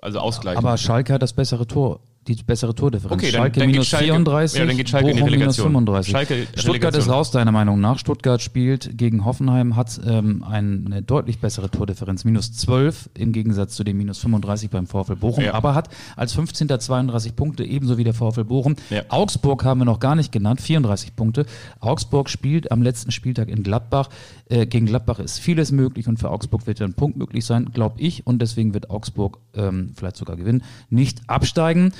[0.00, 0.58] also ausgleichen.
[0.64, 3.14] Aber Schalke hat das bessere Tor, die bessere Tordifferenz.
[3.20, 5.58] Okay, dann- Schalke dann minus Schalke- 34, ja, dann geht Schalke in die Bochum minus
[5.58, 5.66] Relegation.
[5.72, 6.12] 35.
[6.12, 7.00] Schalke Stuttgart Relegation.
[7.02, 7.98] ist raus, deiner Meinung nach.
[7.98, 13.84] Stuttgart spielt gegen Hoffenheim, hat ähm, eine deutlich bessere Tordifferenz, minus 12 im Gegensatz zu
[13.84, 15.54] den minus 35 beim VfL Bochum, Ja.
[15.54, 16.68] aber hat als 15.
[16.78, 18.76] 32 Punkte, ebenso wie der VfL Bochum.
[18.90, 19.02] Ja.
[19.08, 21.46] Augsburg haben wir noch gar nicht genannt, 34 Punkte.
[21.80, 24.10] Augsburg spielt am letzten Spieltag in Gladbach.
[24.50, 28.00] Äh, gegen Gladbach ist vieles möglich und für Augsburg wird ein Punkt möglich sein, glaube
[28.00, 28.26] ich.
[28.26, 31.92] Und deswegen wird Augsburg ähm, vielleicht sogar gewinnen, nicht absteigen.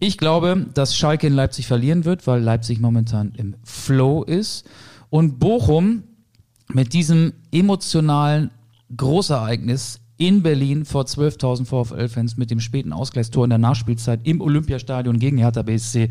[0.00, 4.68] Ich glaube, dass Schalke in Leipzig verlieren wird, weil Leipzig momentan im Flow ist.
[5.10, 6.04] Und Bochum
[6.68, 8.50] mit diesem emotionalen
[8.96, 15.18] Großereignis in Berlin vor 12.000 VfL-Fans mit dem späten Ausgleichstor in der Nachspielzeit im Olympiastadion
[15.18, 16.10] gegen Hertha BSC.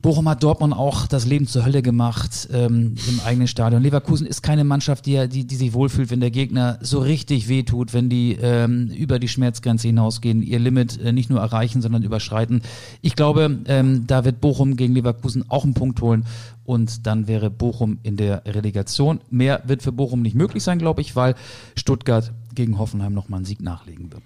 [0.00, 3.82] Bochum hat Dortmund auch das Leben zur Hölle gemacht ähm, im eigenen Stadion.
[3.82, 7.92] Leverkusen ist keine Mannschaft, die, die, die sich wohlfühlt, wenn der Gegner so richtig wehtut,
[7.92, 12.62] wenn die ähm, über die Schmerzgrenze hinausgehen, ihr Limit äh, nicht nur erreichen, sondern überschreiten.
[13.02, 16.24] Ich glaube, ähm, da wird Bochum gegen Leverkusen auch einen Punkt holen
[16.64, 19.20] und dann wäre Bochum in der Relegation.
[19.30, 21.34] Mehr wird für Bochum nicht möglich sein, glaube ich, weil
[21.74, 24.22] Stuttgart gegen Hoffenheim nochmal einen Sieg nachlegen wird.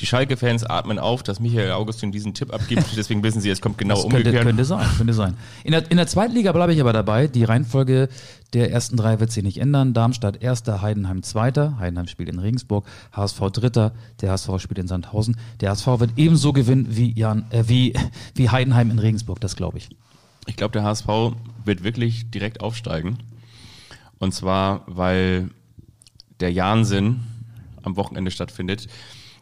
[0.00, 2.84] Die Schalke-Fans atmen auf, dass Michael Augustin diesen Tipp abgibt.
[2.96, 4.44] Deswegen wissen sie, es kommt genau Das könnte, umgekehrt.
[4.44, 5.34] könnte sein, könnte sein.
[5.64, 7.26] In der, in der zweiten Liga bleibe ich aber dabei.
[7.26, 8.08] Die Reihenfolge
[8.52, 9.94] der ersten drei wird sich nicht ändern.
[9.94, 11.78] Darmstadt erster, Heidenheim zweiter.
[11.78, 12.86] Heidenheim spielt in Regensburg.
[13.12, 13.92] HSV dritter.
[14.20, 15.36] Der HSV spielt in Sandhausen.
[15.60, 17.94] Der HSV wird ebenso gewinnen wie, Jan, äh, wie,
[18.34, 19.40] wie Heidenheim in Regensburg.
[19.40, 19.88] Das glaube ich.
[20.46, 21.06] Ich glaube, der HSV
[21.64, 23.18] wird wirklich direkt aufsteigen.
[24.18, 25.50] Und zwar, weil
[26.40, 27.20] der Jahnsinn
[27.82, 28.86] am Wochenende stattfindet.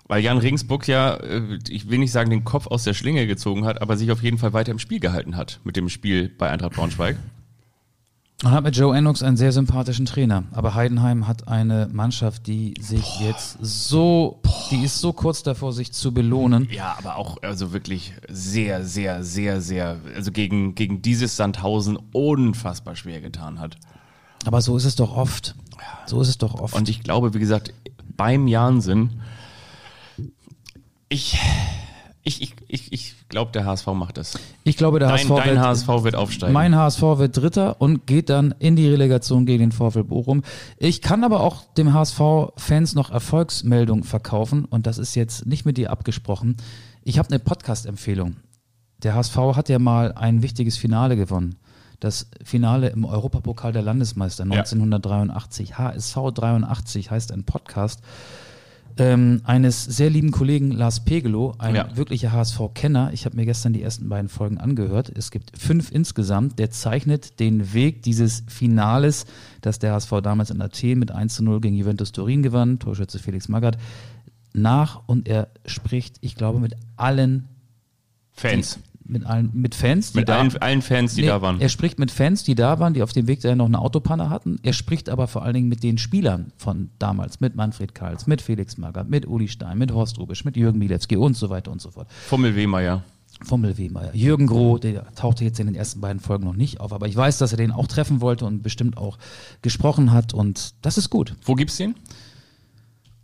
[0.09, 3.65] Weil Jan Regensburg ja, äh, ich will nicht sagen, den Kopf aus der Schlinge gezogen
[3.65, 6.51] hat, aber sich auf jeden Fall weiter im Spiel gehalten hat mit dem Spiel bei
[6.51, 7.17] Eintracht Braunschweig.
[8.43, 12.75] Man hat mit Joe Ennox einen sehr sympathischen Trainer, aber Heidenheim hat eine Mannschaft, die
[12.79, 16.69] sich jetzt so, die ist so kurz davor, sich zu belohnen.
[16.71, 22.95] Ja, aber auch also wirklich sehr, sehr, sehr, sehr, also gegen, gegen dieses Sandhausen unfassbar
[22.95, 23.79] schwer getan hat.
[24.45, 25.55] Aber so ist es doch oft.
[26.05, 26.75] So ist es doch oft.
[26.75, 27.73] Und ich glaube, wie gesagt,
[28.19, 29.23] beim Jansen,
[31.09, 31.39] ich,
[32.23, 34.39] ich, ich, ich, ich glaube, der HSV macht das.
[34.65, 36.53] ich glaube, der Dein, HSV, dein wird, HSV wird aufsteigen.
[36.53, 40.43] mein HSV wird Dritter und geht dann in die Relegation gegen den VfL Bochum.
[40.79, 45.77] Ich kann aber auch dem HSV-Fans noch Erfolgsmeldung verkaufen und das ist jetzt nicht mit
[45.77, 46.57] dir abgesprochen.
[47.03, 48.37] Ich habe eine Podcast-Empfehlung.
[49.03, 51.57] Der HSV hat ja mal ein wichtiges Finale gewonnen.
[52.01, 55.79] Das Finale im Europapokal der Landesmeister 1983.
[55.79, 58.03] HSV 83 heißt ein Podcast
[58.99, 61.97] ähm, eines sehr lieben Kollegen Lars Pegelow, ein Ja.
[61.97, 63.13] wirklicher HSV-Kenner.
[63.13, 65.13] Ich habe mir gestern die ersten beiden Folgen angehört.
[65.15, 66.59] Es gibt fünf insgesamt.
[66.59, 69.27] Der zeichnet den Weg dieses Finales,
[69.61, 73.19] das der HSV damals in Athen mit 1 zu 0 gegen Juventus Turin gewann, Torschütze
[73.19, 73.77] Felix Magath,
[74.55, 77.49] nach und er spricht, ich glaube, mit allen
[78.33, 78.79] Fans.
[79.09, 81.61] Mit allen, mit Fans, die Mit da, allen, allen Fans, die Nee, da waren.
[81.61, 84.31] Er spricht mit Fans, die da waren, die auf dem Weg dahin noch eine Autopanne
[84.31, 84.59] hatten.
[84.63, 88.43] Er spricht aber vor allen Dingen mit den Spielern von damals, mit Manfred Karls, mit
[88.43, 91.81] Felix Magath, mit Uli Stein, mit Horst Rubisch, mit Jürgen Milewski und so weiter und
[91.81, 92.09] so fort.
[92.27, 93.03] Fummel Wehmeier.
[93.43, 94.15] Fummel Wehmeier.
[94.15, 97.15] Jürgen Groh, der tauchte jetzt in den ersten beiden Folgen noch nicht auf, aber ich
[97.15, 99.19] weiß, dass er den auch treffen wollte und bestimmt auch
[99.61, 101.35] gesprochen hat und das ist gut.
[101.45, 101.95] Wo gibt's den?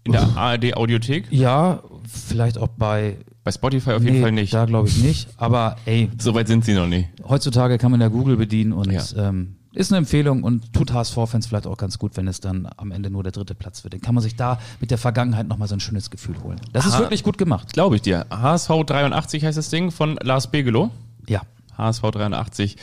[0.04, 1.26] In der ARD Audiothek?
[1.30, 4.52] Ja, vielleicht auch bei Bei Spotify auf jeden nee, Fall nicht.
[4.52, 7.08] Da glaube ich nicht, aber ey, Soweit sind sie noch nicht.
[7.28, 9.02] heutzutage kann man ja Google bedienen und Ja.
[9.16, 12.90] ähm, ist eine Empfehlung und tut HSV-Fans vielleicht auch ganz gut, wenn es dann am
[12.90, 13.94] Ende nur der dritte Platz wird.
[13.94, 16.60] Dann kann man sich da mit der Vergangenheit nochmal so ein schönes Gefühl holen.
[16.74, 17.72] Das ist Ha- wirklich gut gemacht.
[17.72, 18.26] Glaube ich dir.
[18.28, 20.90] HSV 83 heißt das Ding von Lars Begelow.
[21.26, 21.40] Ja.
[21.78, 22.76] HSV 83.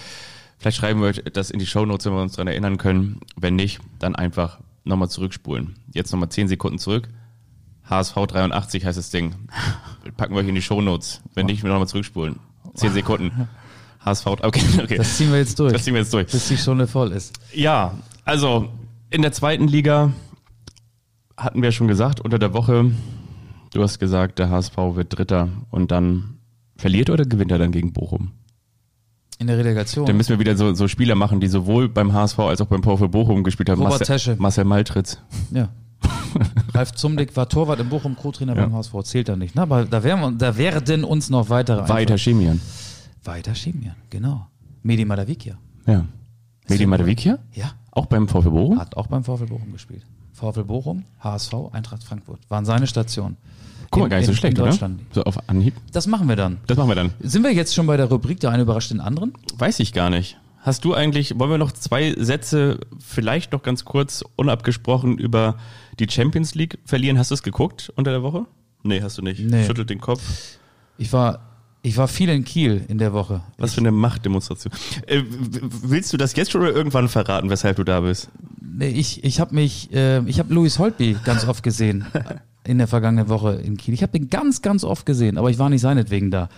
[0.58, 3.20] Vielleicht schreiben wir das in die Shownotes, wenn wir uns daran erinnern können.
[3.38, 4.60] Wenn nicht, dann einfach
[4.90, 5.76] nochmal zurückspulen.
[5.94, 7.10] Jetzt nochmal 10 Sekunden zurück.
[7.90, 9.36] HSV 83 heißt das Ding.
[10.18, 11.22] Packen wir euch in die Shownotes.
[11.34, 12.36] Wenn nicht, wir nochmal zurückspulen.
[12.76, 13.48] 10 Sekunden.
[14.04, 14.98] HSV, okay, okay.
[14.98, 16.28] Das ziehen wir jetzt durch, Das ziehen wir jetzt durch.
[16.28, 17.34] bis die Stunde voll ist.
[17.54, 17.94] Ja,
[18.26, 18.70] also
[19.10, 20.12] in der zweiten Liga
[21.36, 22.92] hatten wir schon gesagt, unter der Woche,
[23.74, 26.38] du hast gesagt, der HSV wird Dritter und dann
[26.78, 28.32] verliert oder gewinnt er dann gegen Bochum?
[29.40, 30.06] In der Relegation.
[30.06, 32.84] Dann müssen wir wieder so, so Spieler machen, die sowohl beim HSV als auch beim
[32.84, 33.80] VfL Bochum gespielt haben.
[33.80, 34.36] Robert Marcel, Tesche.
[34.38, 35.18] Marcel Maltritz.
[35.52, 35.70] Ja.
[36.74, 39.56] Ralf Zumdick war Torwart im Bochum, Co-Trainer beim HSV, zählt da nicht.
[39.56, 39.62] Ne?
[39.62, 42.60] Aber da, wären, da werden uns noch weitere Weiter Chemian.
[43.24, 44.48] Weiter Chemian, genau.
[44.84, 45.58] Medi Madavikia.
[45.88, 46.06] Ja.
[46.68, 47.40] Medi ja Madavikia?
[47.54, 48.80] Ja, Auch beim VfL Bochum?
[48.80, 50.06] hat auch beim VfL Bochum gespielt.
[50.34, 52.40] VfL Bochum, HSV, Eintracht Frankfurt.
[52.50, 53.38] Waren seine Stationen.
[53.92, 54.92] Guck mal, gar nicht so schlecht, in oder?
[55.12, 55.74] So auf Anhieb.
[55.92, 56.58] Das machen wir dann.
[56.68, 57.12] Das machen wir dann.
[57.22, 59.34] Sind wir jetzt schon bei der Rubrik Der eine überrascht den anderen?
[59.58, 60.38] Weiß ich gar nicht.
[60.62, 65.56] Hast du eigentlich, wollen wir noch zwei Sätze, vielleicht noch ganz kurz, unabgesprochen über
[66.00, 67.18] die Champions League verlieren?
[67.18, 68.46] Hast du es geguckt unter der Woche?
[68.84, 69.40] Nee, hast du nicht.
[69.40, 69.66] Nee.
[69.66, 70.22] Schüttelt den Kopf.
[70.98, 71.40] Ich war,
[71.82, 73.42] ich war viel in Kiel in der Woche.
[73.58, 74.74] Was für eine Machtdemonstration.
[75.08, 78.30] Äh, willst du das jetzt schon oder irgendwann verraten, weshalb du da bist?
[78.62, 82.06] Nee, ich, ich habe mich, äh, ich habe Louis Holtby ganz oft gesehen
[82.70, 83.94] in der vergangenen Woche in Kiel.
[83.94, 86.50] Ich habe den ganz, ganz oft gesehen, aber ich war nicht seinetwegen da.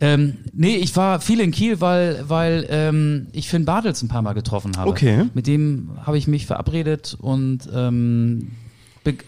[0.00, 4.22] Ähm, nee, ich war viel in Kiel, weil, weil ähm, ich Finn Bartels ein paar
[4.22, 4.90] Mal getroffen habe.
[4.90, 5.26] Okay.
[5.34, 8.50] Mit dem habe ich mich verabredet und ähm,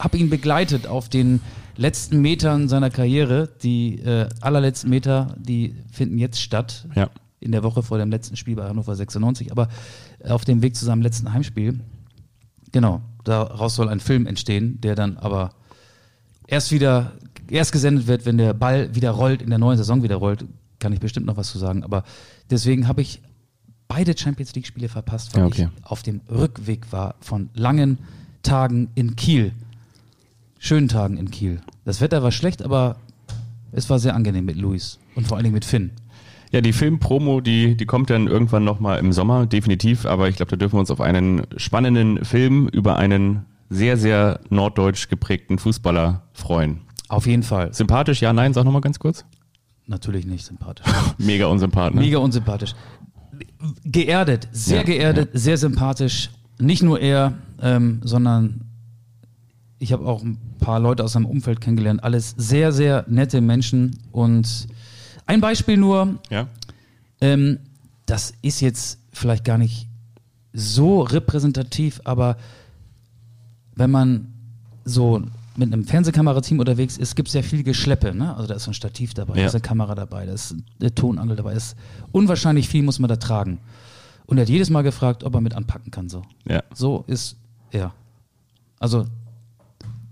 [0.01, 1.41] habe ihn begleitet auf den
[1.77, 3.49] letzten Metern seiner Karriere.
[3.62, 7.11] Die äh, allerletzten Meter, die finden jetzt statt Ja.
[7.39, 9.68] in der Woche vor dem letzten Spiel bei Hannover 96, aber
[10.29, 11.79] auf dem Weg zu seinem letzten Heimspiel.
[12.72, 15.51] Genau, daraus soll ein Film entstehen, der dann aber
[16.47, 17.13] erst wieder,
[17.51, 20.45] erst gesendet wird, wenn der Ball wieder rollt, in der neuen Saison wieder rollt,
[20.79, 21.85] kann ich bestimmt noch was zu sagen.
[21.85, 22.05] Aber
[22.51, 23.21] deswegen habe ich
[23.89, 25.69] beide Champions League Spiele verpasst, weil Ja, okay.
[25.79, 27.99] ich auf dem Rückweg war von langen
[28.43, 29.53] Tagen in Kiel.
[30.59, 31.61] Schönen Tagen in Kiel.
[31.85, 32.97] Das Wetter war schlecht, aber
[33.73, 35.91] es war sehr angenehm mit Luis und vor allen Dingen mit Finn.
[36.53, 40.07] Ja, die Filmpromo, die, die kommt dann irgendwann nochmal im Sommer, definitiv.
[40.07, 44.41] Aber ich glaube, da dürfen wir uns auf einen spannenden Film über einen sehr, sehr
[44.51, 46.81] norddeutsch geprägten Fußballer freuen.
[47.09, 47.73] Auf jeden Fall.
[47.73, 49.25] Sympathisch, ja, nein, sag nochmal ganz kurz.
[49.87, 50.87] Natürlich nicht sympathisch.
[51.19, 51.95] Mega unsympathisch.
[51.95, 52.01] Ne?
[52.01, 52.75] Mega unsympathisch.
[53.85, 56.31] Geerdet, sehr Ja, geerdet, sehr sympathisch.
[56.59, 58.62] Nicht nur er, ähm, sondern
[59.79, 62.03] ich habe auch ein paar Leute aus seinem Umfeld kennengelernt.
[62.03, 63.99] Alles sehr, sehr nette Menschen.
[64.11, 64.67] Und
[65.27, 66.49] ein Beispiel nur, Ja.
[67.21, 67.59] ähm,
[68.07, 69.89] das ist jetzt vielleicht gar nicht
[70.53, 72.37] so repräsentativ, aber
[73.77, 74.33] wenn man
[74.85, 75.22] so
[75.57, 78.14] mit einem Fernsehkamerateam unterwegs ist, gibt es ja viel Geschleppe.
[78.14, 78.35] Ne?
[78.35, 79.47] Also da ist so ein Stativ dabei, da Ja.
[79.47, 81.77] ist eine Kamera dabei, da ist eine Tonangel dabei, da ist
[82.12, 83.59] unwahrscheinlich viel muss man da tragen.
[84.27, 86.09] Und er hat jedes Mal gefragt, ob er mit anpacken kann.
[86.09, 86.62] So, Ja.
[86.74, 87.37] so ist
[87.70, 87.93] er.
[88.81, 89.07] Also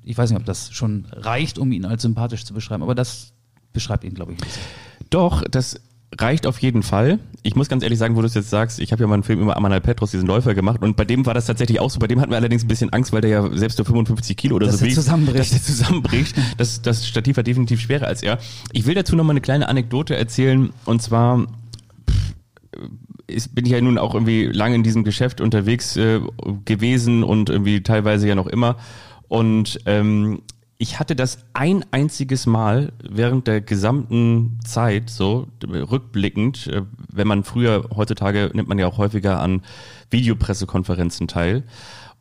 [0.02, 3.32] ich weiß nicht, ob das schon reicht, um ihn als sympathisch zu beschreiben, aber das
[3.72, 4.58] beschreibt ihn, glaube ich, nicht.
[5.10, 5.80] Doch, das
[6.18, 7.18] reicht auf jeden Fall.
[7.42, 9.22] Ich muss ganz ehrlich sagen, wo du es jetzt sagst, ich habe ja mal einen
[9.22, 11.98] Film über Amanal Petros, diesen Läufer gemacht und bei dem war das tatsächlich auch so.
[11.98, 14.56] Bei dem hatten wir allerdings ein bisschen Angst, weil der ja selbst nur 55 Kilo
[14.56, 15.38] oder Dass so wiegt, zusammenbricht.
[15.40, 16.34] dass der zusammenbricht.
[16.56, 18.38] Das, das Stativ war definitiv schwerer als er.
[18.72, 21.46] Ich will dazu noch mal eine kleine Anekdote erzählen und zwar
[23.26, 26.20] ist, bin ich ja nun auch irgendwie lange in diesem Geschäft unterwegs äh,
[26.64, 28.76] gewesen und irgendwie teilweise ja noch immer.
[29.28, 30.42] Und ähm,
[30.78, 37.44] ich hatte das ein einziges Mal während der gesamten Zeit, so rückblickend, äh, wenn man
[37.44, 39.62] früher, heutzutage nimmt man ja auch häufiger an
[40.10, 41.64] Videopressekonferenzen teil.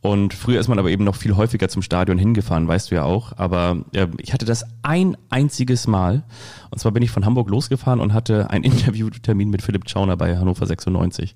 [0.02, 3.04] Und früher ist man aber eben noch viel häufiger zum Stadion hingefahren, weißt du ja
[3.04, 3.38] auch.
[3.38, 6.24] Aber äh, ich hatte das ein einziges Mal.
[6.72, 10.38] Und zwar bin ich von Hamburg losgefahren und hatte einen Interviewtermin mit Philipp Schauner bei
[10.38, 11.36] Hannover 96.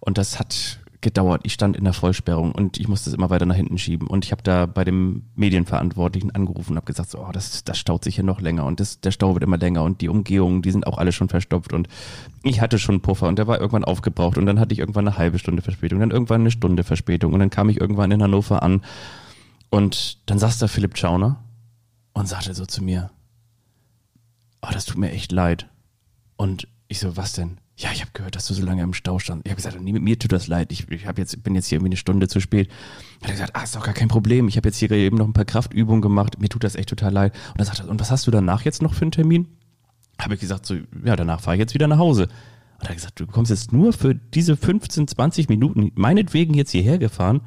[0.00, 1.42] Und das hat gedauert.
[1.44, 4.06] Ich stand in der Vollsperrung und ich musste es immer weiter nach hinten schieben.
[4.06, 7.78] Und ich habe da bei dem Medienverantwortlichen angerufen und habe gesagt, so, oh, das, das
[7.78, 10.62] staut sich hier noch länger und das, der Stau wird immer länger und die Umgehungen,
[10.62, 11.72] die sind auch alle schon verstopft.
[11.72, 11.88] Und
[12.42, 15.06] ich hatte schon einen Puffer und der war irgendwann aufgebraucht und dann hatte ich irgendwann
[15.06, 18.22] eine halbe Stunde Verspätung, dann irgendwann eine Stunde Verspätung und dann kam ich irgendwann in
[18.22, 18.82] Hannover an
[19.70, 21.42] und dann saß da Philipp Schauner
[22.12, 23.10] und sagte so zu mir,
[24.62, 25.68] oh, das tut mir echt leid.
[26.36, 27.58] Und ich so, was denn?
[27.76, 29.46] Ja, ich habe gehört, dass du so lange im Stau standst.
[29.46, 30.72] Ich habe gesagt, nee, mir tut das leid.
[30.72, 32.68] Ich, ich hab jetzt, bin jetzt hier irgendwie eine Stunde zu spät.
[33.22, 34.46] Hat er gesagt, ah, ist doch gar kein Problem.
[34.48, 36.38] Ich habe jetzt hier eben noch ein paar Kraftübungen gemacht.
[36.38, 37.34] Mir tut das echt total leid.
[37.48, 39.48] Und dann sagt er, und was hast du danach jetzt noch für einen Termin?
[40.20, 42.24] Habe ich gesagt, so, ja, danach fahre ich jetzt wieder nach Hause.
[42.24, 46.72] Und er hat gesagt, du kommst jetzt nur für diese 15, 20 Minuten, meinetwegen jetzt
[46.72, 47.40] hierher gefahren.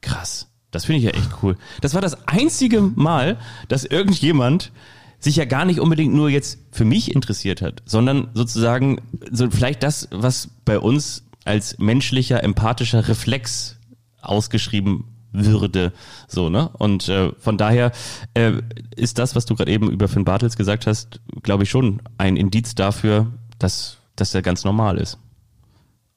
[0.00, 0.48] Krass.
[0.70, 1.56] Das finde ich ja echt cool.
[1.80, 4.72] Das war das einzige Mal, dass irgendjemand
[5.20, 9.00] sich ja gar nicht unbedingt nur jetzt für mich interessiert hat, sondern sozusagen
[9.30, 13.76] so vielleicht das, was bei uns als menschlicher, empathischer Reflex
[14.22, 15.92] ausgeschrieben würde,
[16.26, 16.68] so ne?
[16.70, 17.92] Und äh, von daher
[18.34, 18.54] äh,
[18.96, 22.36] ist das, was du gerade eben über Finn Bartels gesagt hast, glaube ich schon ein
[22.36, 25.18] Indiz dafür, dass dass der ganz normal ist.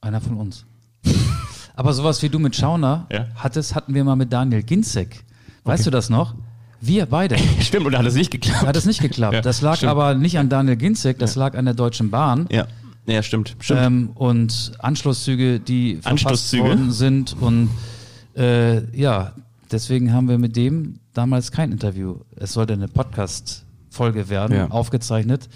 [0.02, 0.66] Einer von uns.
[1.76, 3.28] Aber sowas wie du mit Schauner Ja.
[3.36, 5.24] hattest, hatten wir mal mit Daniel Ginzek.
[5.64, 6.36] Weißt du das noch?
[6.86, 7.38] Wir beide.
[7.62, 8.66] Stimmt, oder hat es nicht geklappt?
[8.68, 9.34] hat es nicht geklappt.
[9.36, 9.92] Ja, das lag stimmt.
[9.92, 12.48] aber nicht an Daniel Ginzek, das lag an der Deutschen Bahn.
[12.52, 12.68] Ja.
[13.06, 13.56] Ja, stimmt.
[13.60, 13.82] stimmt.
[13.82, 16.64] Ähm, und Anschlusszüge, die verpasst Anschlusszüge?
[16.64, 17.36] worden sind.
[17.40, 17.70] Und
[18.36, 19.34] äh, ja,
[19.72, 22.16] deswegen haben wir mit dem damals kein Interview.
[22.38, 24.68] Es sollte eine Podcast-Folge werden, Ja.
[24.70, 25.50] aufgezeichnet.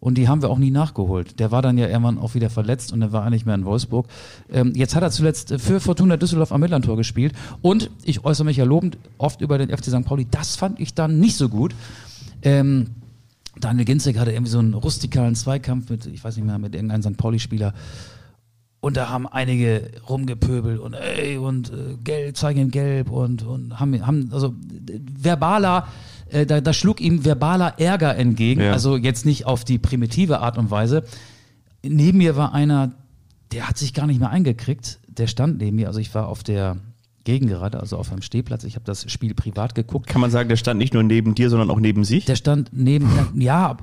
[0.00, 1.38] Und die haben wir auch nie nachgeholt.
[1.38, 4.06] Der war dann ja irgendwann auch wieder verletzt und er war nicht mehr in Wolfsburg.
[4.50, 7.34] Ähm, jetzt hat er zuletzt für Fortuna Düsseldorf am Millantor gespielt.
[7.60, 10.04] Und ich äußere mich ja lobend oft über den FC St.
[10.04, 10.26] Pauli.
[10.30, 11.74] Das fand ich dann nicht so gut.
[12.42, 12.86] Ähm,
[13.60, 17.02] Daniel Ginzek hatte irgendwie so einen rustikalen Zweikampf mit, ich weiß nicht mehr, mit irgendeinem
[17.02, 17.18] St.
[17.18, 17.74] Pauli-Spieler.
[18.80, 23.78] Und da haben einige rumgepöbelt und ey, und äh, gelb, zeigen ihm gelb und, und
[23.78, 24.54] haben, haben also
[25.18, 25.86] verbaler,
[26.32, 28.72] äh, da, da schlug ihm verbaler Ärger entgegen, Ja.
[28.72, 31.04] also jetzt nicht auf die primitive Art und Weise.
[31.82, 32.92] Neben mir war einer,
[33.52, 36.42] der hat sich gar nicht mehr eingekriegt, der stand neben mir, also ich war auf
[36.42, 36.76] der
[37.24, 40.06] Gegengerade, also auf einem Stehplatz, ich habe das Spiel privat geguckt.
[40.08, 42.24] Kann man sagen, der stand nicht nur neben dir, sondern auch neben sich?
[42.24, 43.76] Der stand neben, ja,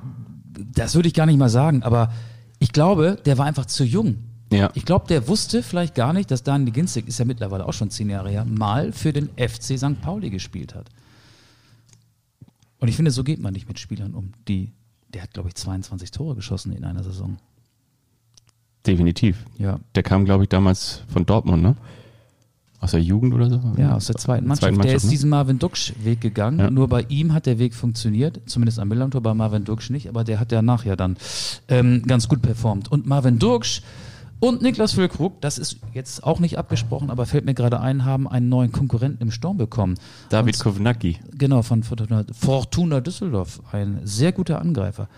[0.74, 2.12] das würde ich gar nicht mal sagen, aber
[2.58, 4.16] ich glaube, der war einfach zu jung.
[4.52, 4.70] Ja.
[4.74, 7.90] Ich glaube, der wusste vielleicht gar nicht, dass Daniel Ginzig, ist ja mittlerweile auch schon
[7.90, 10.00] zehn Jahre her, mal für den FC St.
[10.00, 10.88] Pauli gespielt hat.
[12.80, 14.32] Und ich finde, so geht man nicht mit Spielern um.
[14.46, 14.72] Die,
[15.08, 17.38] der hat, glaube ich, 22 Tore geschossen in einer Saison.
[18.86, 19.44] Definitiv.
[19.58, 19.80] Ja.
[19.94, 21.76] Der kam, glaube ich, damals von Dortmund, ne?
[22.80, 23.60] Aus der Jugend oder so?
[23.76, 24.84] Ja, aus der zweiten Mannschaft.
[24.84, 25.10] der ist ne?
[25.10, 26.58] diesen Marvin Duksch-Weg gegangen.
[26.60, 26.70] Ja.
[26.70, 30.22] Nur bei ihm hat der Weg funktioniert, zumindest am Millantor, bei Marvin Duksch nicht, aber
[30.22, 31.16] der hat ja nachher dann
[31.66, 32.92] ähm, ganz gut performt.
[32.92, 33.82] Und Marvin Duksch
[34.40, 38.28] und Niklas Füllkrug, das ist jetzt auch nicht abgesprochen, aber fällt mir gerade ein, haben
[38.28, 39.94] einen neuen Konkurrenten im Sturm bekommen.
[40.28, 41.18] David Und- Kovnacki.
[41.36, 43.60] Genau, von Fortuna, Fortuna Düsseldorf.
[43.72, 45.08] Ein sehr guter Angreifer.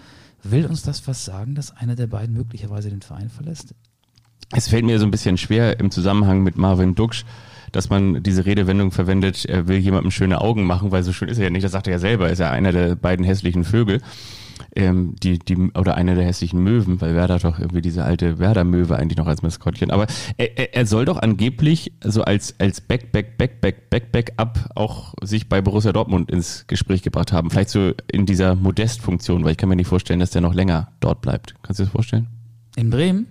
[0.42, 3.74] Will uns das was sagen, dass einer der beiden möglicherweise den Verein verlässt?
[4.52, 7.24] Es fällt mir so ein bisschen schwer im Zusammenhang mit Marvin Duksch,
[7.72, 11.38] dass man diese Redewendung verwendet, er will jemandem schöne Augen machen, weil so schön ist
[11.38, 11.62] er ja nicht.
[11.62, 14.00] Das sagt er ja selber, er ist ja einer der beiden hässlichen Vögel.
[14.76, 18.96] Ähm, die, die, oder einer der hässlichen Möwen, weil Werder doch irgendwie diese alte Werder-Möwe
[18.96, 19.90] eigentlich noch als Maskottchen.
[19.90, 20.06] Aber
[20.36, 24.70] er, er, soll doch angeblich so als, als Back, Back, Back, Back, Back, Back up
[24.76, 27.50] auch sich bei Borussia Dortmund ins Gespräch gebracht haben.
[27.50, 30.92] Vielleicht so in dieser Modest-Funktion, weil ich kann mir nicht vorstellen, dass der noch länger
[31.00, 31.54] dort bleibt.
[31.62, 32.28] Kannst du dir das vorstellen?
[32.76, 33.26] In Bremen?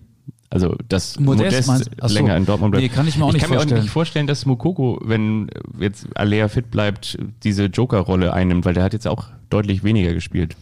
[0.52, 2.14] Also, dass Modest Modest, so.
[2.14, 2.82] länger in Dortmund bleibt.
[2.82, 3.82] Nee, kann ich mir auch nicht kann mir auch vorstellen.
[3.82, 8.94] nicht vorstellen, dass Mukoko, wenn jetzt Alea fit bleibt, diese Joker-Rolle einnimmt, weil der hat
[8.94, 10.56] jetzt auch deutlich weniger gespielt.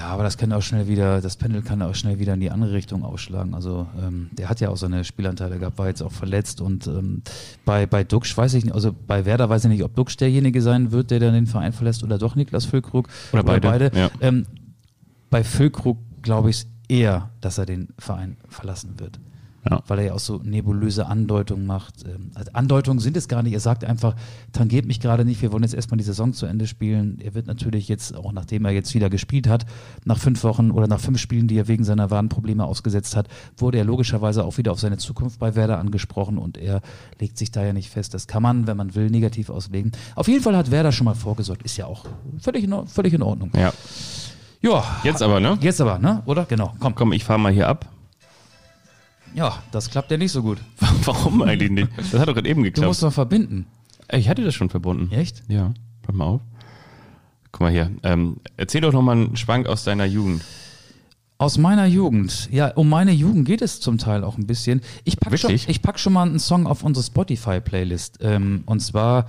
[0.00, 2.50] Ja, aber das kann auch schnell wieder, das Pendel kann auch schnell wieder in die
[2.50, 3.52] andere Richtung ausschlagen.
[3.52, 7.20] Also ähm, der hat ja auch seine Spielanteile gehabt, war jetzt auch verletzt und ähm,
[7.66, 10.62] bei, bei Duxch weiß ich nicht, also bei Werder weiß ich nicht, ob Duxch derjenige
[10.62, 13.10] sein wird, der dann den Verein verlässt oder doch Niklas Füllkrug.
[13.34, 14.10] Oder beide, ja.
[14.22, 14.46] Ähm,
[15.28, 19.20] bei Füllkrug glaube ich eher, dass er den Verein verlassen wird.
[19.68, 19.82] Ja.
[19.86, 22.04] Weil er ja auch so nebulöse Andeutungen macht.
[22.06, 23.52] Ähm, Also Andeutungen sind es gar nicht.
[23.52, 24.14] Er sagt einfach,
[24.52, 27.18] tangiert mich gerade nicht, wir wollen jetzt erstmal die Saison zu Ende spielen.
[27.22, 29.66] Er wird natürlich jetzt, auch nachdem er jetzt wieder gespielt hat,
[30.04, 33.78] nach fünf Wochen oder nach fünf Spielen, die er wegen seiner Wadenprobleme ausgesetzt hat, wurde
[33.78, 36.80] er logischerweise auch wieder auf seine Zukunft bei Werder angesprochen und er
[37.18, 38.14] legt sich da ja nicht fest.
[38.14, 39.92] Das kann man, wenn man will, negativ auslegen.
[40.14, 41.62] Auf jeden Fall hat Werder schon mal vorgesorgt.
[41.64, 42.06] Ist ja auch
[42.38, 43.50] völlig in, völlig in Ordnung.
[43.54, 43.72] Ja.
[44.62, 45.56] Ja, Jetzt aber, ne?
[45.62, 46.22] jetzt aber, ne?
[46.26, 46.44] Oder?
[46.44, 46.74] Genau.
[46.80, 46.94] Komm.
[46.94, 47.86] Komm, ich fahre mal hier ab.
[49.34, 50.58] Ja, das klappt ja nicht so gut.
[51.04, 51.88] Warum eigentlich nicht?
[51.96, 52.86] Das hat doch gerade eben Du geklappt.
[52.88, 53.66] musst doch verbinden.
[54.12, 55.12] ich hatte das schon verbunden.
[55.12, 55.42] Echt?
[55.48, 55.72] Ja.
[56.02, 56.40] Pass mal auf.
[57.52, 57.90] Guck mal hier.
[58.02, 60.42] Ähm, erzähl doch noch mal einen Schwank aus deiner Jugend.
[61.38, 62.48] Aus meiner Jugend.
[62.52, 64.82] Ja, um meine Jugend geht es zum Teil auch ein bisschen.
[65.04, 68.18] Ich pack, schon, ich pack schon mal einen Song auf unsere Spotify-Playlist.
[68.20, 69.26] Ähm, und zwar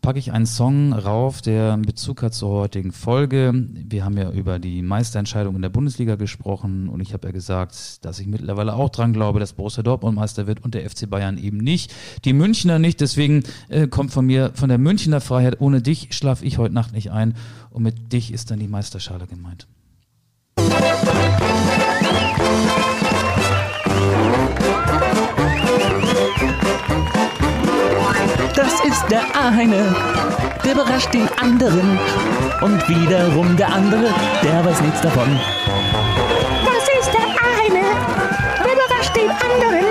[0.00, 3.52] packe ich einen Song rauf, der Bezug hat zur heutigen Folge.
[3.54, 8.04] Wir haben ja über die Meisterentscheidung in der Bundesliga gesprochen und ich habe ja gesagt,
[8.04, 11.38] dass ich mittlerweile auch dran glaube, dass Borussia Dortmund Meister wird und der FC Bayern
[11.38, 11.92] eben nicht.
[12.24, 16.44] Die Münchner nicht, deswegen äh, kommt von mir, von der Münchner Freiheit, ohne dich schlafe
[16.44, 17.34] ich heute Nacht nicht ein
[17.70, 19.66] und mit dich ist dann die Meisterschale gemeint.
[28.56, 29.94] Das ist der eine,
[30.64, 31.98] der überrascht den anderen.
[32.62, 34.08] Und wiederum der andere,
[34.42, 35.28] der weiß nichts davon.
[36.64, 37.84] Das ist der eine,
[38.64, 39.84] der überrascht den anderen.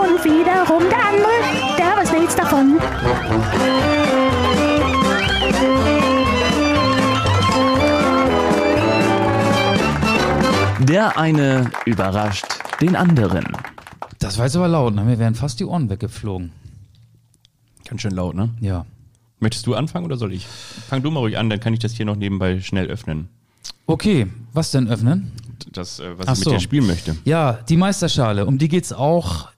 [0.00, 1.38] Und wiederum der andere,
[1.76, 2.78] der weiß nichts davon.
[10.78, 12.46] Der eine überrascht
[12.80, 13.44] den anderen.
[14.18, 15.02] Das war jetzt aber laut, ne?
[15.02, 16.61] mir wären fast die Ohren weggeflogen.
[17.92, 18.48] Ganz schön laut, ne?
[18.62, 18.86] Ja.
[19.38, 20.46] Möchtest du anfangen oder soll ich?
[20.46, 23.28] Fang du mal ruhig an, dann kann ich das hier noch nebenbei schnell öffnen.
[23.84, 25.30] Okay, was denn öffnen?
[25.72, 26.50] Das, äh, was Ach ich mit so.
[26.52, 27.18] dir spielen möchte.
[27.26, 29.50] Ja, die Meisterschale, um die geht's auch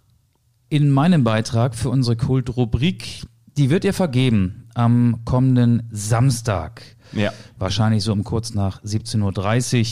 [0.69, 3.23] in meinem Beitrag für unsere Kultrubrik.
[3.57, 6.83] Die wird ihr vergeben am kommenden Samstag.
[7.13, 7.33] Ja.
[7.57, 9.23] Wahrscheinlich so um kurz nach 17.30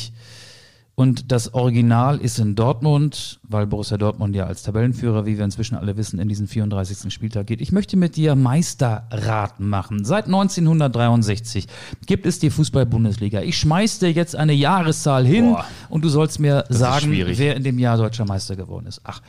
[0.08, 0.14] Uhr.
[0.94, 5.74] Und das Original ist in Dortmund, weil Borussia Dortmund ja als Tabellenführer, wie wir inzwischen
[5.74, 7.10] alle wissen, in diesen 34.
[7.10, 7.62] Spieltag geht.
[7.62, 10.04] Ich möchte mit dir Meisterrat machen.
[10.04, 11.66] Seit 1963
[12.04, 13.40] gibt es die Fußball-Bundesliga.
[13.40, 15.64] Ich schmeiß dir jetzt eine Jahreszahl hin Boah.
[15.88, 19.00] und du sollst mir sagen, wer in dem Jahr deutscher Meister geworden ist.
[19.04, 19.22] Ach,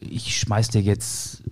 [0.00, 1.42] ich schmeiß dir jetzt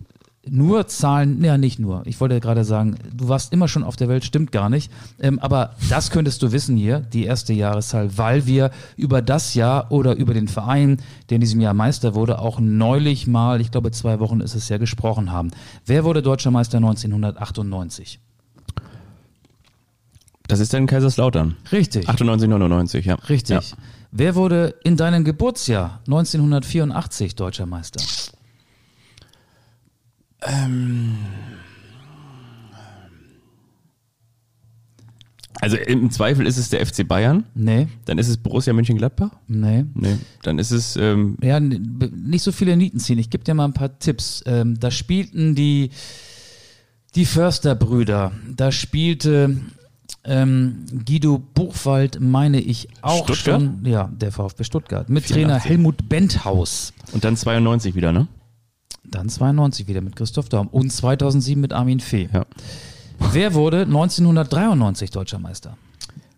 [0.48, 2.02] nur Zahlen, ja nicht nur.
[2.04, 4.90] Ich wollte gerade sagen, du warst immer schon auf der Welt, stimmt gar nicht.
[5.20, 9.92] Ähm, aber das könntest du wissen hier, die erste Jahreszahl, weil wir über das Jahr
[9.92, 13.92] oder über den Verein, der in diesem Jahr Meister wurde, auch neulich mal, ich glaube
[13.92, 15.50] zwei Wochen ist es ja, gesprochen haben.
[15.86, 18.18] Wer wurde deutscher Meister 1998?
[20.48, 21.56] Das ist dann Kaiserslautern.
[21.70, 22.08] Richtig.
[22.08, 23.14] 98, 99, ja.
[23.14, 23.70] Richtig.
[23.70, 23.76] Ja.
[24.10, 28.02] Wer wurde in deinem Geburtsjahr 1984 deutscher Meister?
[35.60, 39.30] Also im Zweifel ist es der FC Bayern, Nee, dann ist es Borussia Mönchengladbach.
[39.46, 39.84] nee.
[39.94, 43.18] Nee, dann ist es ähm, Ja, nicht so viele Nieten ziehen.
[43.18, 44.42] Ich gebe dir mal ein paar Tipps.
[44.46, 45.90] Ähm, da spielten die,
[47.14, 48.32] die Försterbrüder.
[48.56, 49.58] Da spielte
[50.24, 53.60] ähm, Guido Buchwald, meine ich, auch Stuttgart?
[53.60, 53.84] schon.
[53.84, 55.08] Ja, der VfB Stuttgart.
[55.10, 55.36] Mit 84.
[55.36, 56.92] Trainer Helmut Benthaus.
[57.12, 58.26] und dann 92 wieder, ne?
[59.12, 60.66] Dann 92 wieder mit Christoph Daum.
[60.68, 62.28] Und 2007 mit Armin Fee.
[62.32, 62.46] Ja.
[63.32, 65.76] Wer wurde 1993 deutscher Meister?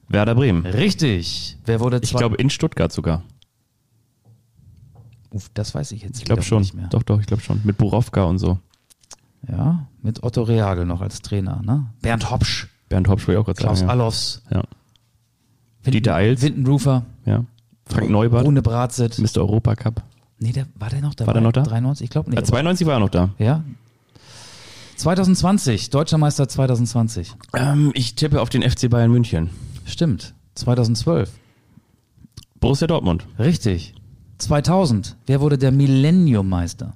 [0.09, 0.67] Werder Bremen.
[0.67, 1.57] Richtig.
[1.65, 3.23] Wer wurde Ich glaube in Stuttgart sogar.
[5.31, 6.61] Uff, das weiß ich jetzt Ich glaube schon.
[6.63, 6.89] nicht mehr.
[6.89, 7.61] Doch, doch, ich glaube schon.
[7.65, 8.59] Mit Borowka und so.
[9.49, 11.61] Ja, mit Otto Reagel noch als Trainer.
[11.65, 11.87] Ne?
[12.03, 12.69] Bernd Hopsch.
[12.89, 13.91] Bernd Hopsch will ich auch gerade Klaus sagen.
[13.91, 14.63] Allofs, Ja.
[15.85, 15.91] ja.
[15.91, 16.43] Dieter Eils.
[16.43, 17.45] Windenrufer, Ja.
[17.87, 18.45] Frank Neubert.
[18.45, 19.19] Rune Bratzett.
[19.19, 19.39] Mr.
[19.39, 20.03] Europacup.
[20.39, 21.29] Nee, der, war der noch dabei?
[21.29, 21.63] War der noch da?
[21.63, 22.05] 93?
[22.05, 22.39] Ich glaube nicht.
[22.39, 23.31] Ja, 92 war er noch da.
[23.39, 23.63] ja.
[24.97, 27.35] 2020, Deutscher Meister 2020.
[27.55, 29.51] Ähm, ich tippe auf den FC Bayern München.
[29.85, 30.35] Stimmt.
[30.55, 31.31] 2012.
[32.61, 33.27] Borussia Dortmund.
[33.39, 33.95] Richtig.
[34.39, 35.17] 2000.
[35.27, 36.95] Wer wurde der Millennium-Meister?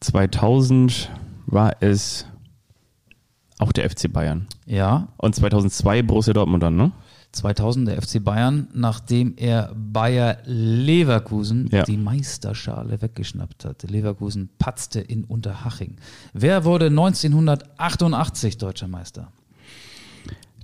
[0.00, 1.10] 2000
[1.46, 2.26] war es
[3.58, 4.46] auch der FC Bayern.
[4.66, 5.08] Ja.
[5.16, 6.92] Und 2002 Borussia Dortmund dann, ne?
[7.38, 11.82] 2000 der FC Bayern, nachdem er Bayer Leverkusen Ja.
[11.84, 13.82] die Meisterschale weggeschnappt hat.
[13.90, 15.96] Leverkusen patzte in Unterhaching.
[16.32, 19.28] Wer wurde 1988 deutscher Meister?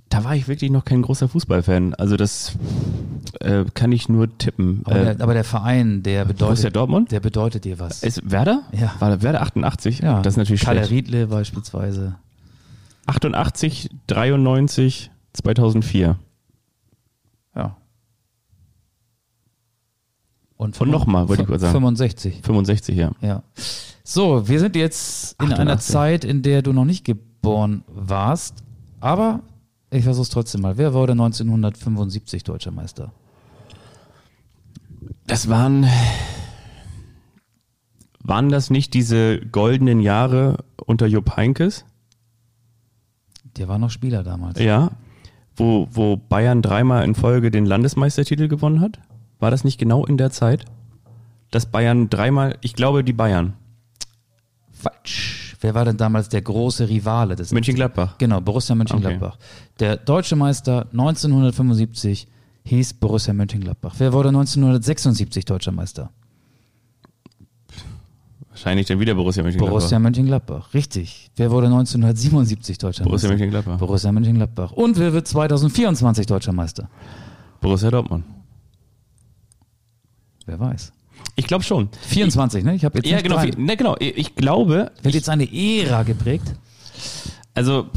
[0.09, 1.93] Da war ich wirklich noch kein großer Fußballfan.
[1.95, 2.53] Also das
[3.41, 4.81] äh, kann ich nur tippen.
[4.85, 7.11] Aber, Äh, der, aber der Verein, der bedeutet, Borussia Dortmund?
[7.11, 8.03] der bedeutet dir was.
[8.03, 8.61] ist Werder?
[8.71, 8.93] Ja.
[8.99, 9.99] War Werder 88?
[9.99, 10.91] ja, Das ist natürlich Kalle schlecht.
[11.09, 12.15] Riedle beispielsweise.
[13.07, 16.17] 88, 93, 2004.
[20.57, 21.73] Und, Und nochmal, wollte ich kurz sagen.
[21.73, 22.41] 65.
[22.41, 23.11] 65, ja.
[23.21, 23.43] Ja.
[24.03, 25.93] So, wir sind jetzt in einer 88.
[25.93, 28.63] Zeit, in der du noch nicht geboren warst,
[28.99, 29.41] aber
[29.89, 30.77] ich versuch's trotzdem mal.
[30.77, 33.11] Wer wurde 1975 deutscher Meister?
[35.27, 35.87] Das waren,
[38.19, 41.85] waren das nicht diese goldenen Jahre unter Jupp Heynckes?
[43.57, 44.59] Der war noch Spieler damals.
[44.59, 44.91] Ja.
[45.55, 48.99] Wo, wo Bayern dreimal in Folge den Landesmeistertitel gewonnen hat?
[49.39, 50.65] War das nicht genau in der Zeit?
[51.51, 53.53] Dass Bayern dreimal, ich glaube, die Bayern.
[54.71, 55.55] Falsch.
[55.61, 58.17] Wer war denn damals der große Rivale des Mönchengladbach.
[58.17, 59.37] Genau, Borussia Mönchengladbach.
[59.79, 62.27] Der deutsche Meister 1975
[62.65, 63.95] hieß Borussia Mönchengladbach.
[63.97, 66.11] Wer wurde 1976 deutscher Meister?
[68.49, 69.79] Wahrscheinlich dann wieder Borussia Mönchengladbach.
[69.79, 70.73] Borussia Mönchengladbach.
[70.73, 71.31] Richtig.
[71.35, 73.37] Wer wurde 1977 deutscher Borussia Meister?
[73.37, 73.77] Mönchengladbach.
[73.77, 74.71] Borussia Mönchengladbach.
[74.71, 76.89] Und wer wird 2024 deutscher Meister?
[77.59, 78.23] Borussia Dortmund.
[80.45, 80.91] Wer weiß.
[81.35, 81.89] Ich glaube schon.
[82.07, 82.75] 24, ne?
[82.75, 83.35] Ich habe jetzt Ja, genau.
[83.35, 83.51] drei.
[83.57, 83.95] Ne, genau.
[83.99, 86.55] Ich glaube, Wird jetzt eine Ära geprägt?
[87.53, 87.87] Also,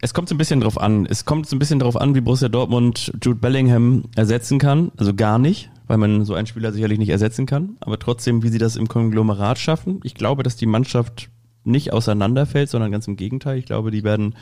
[0.00, 1.06] es kommt so ein bisschen drauf an.
[1.06, 4.90] Es kommt so ein bisschen drauf an, wie Borussia Dortmund Jude Bellingham ersetzen kann.
[4.96, 7.76] Also gar nicht, weil man so einen Spieler sicherlich nicht ersetzen kann.
[7.80, 10.00] Aber trotzdem, wie sie das im Konglomerat schaffen.
[10.02, 11.28] Ich glaube, dass die Mannschaft
[11.64, 13.58] nicht auseinanderfällt, sondern ganz im Gegenteil.
[13.58, 14.34] Ich glaube, die werden,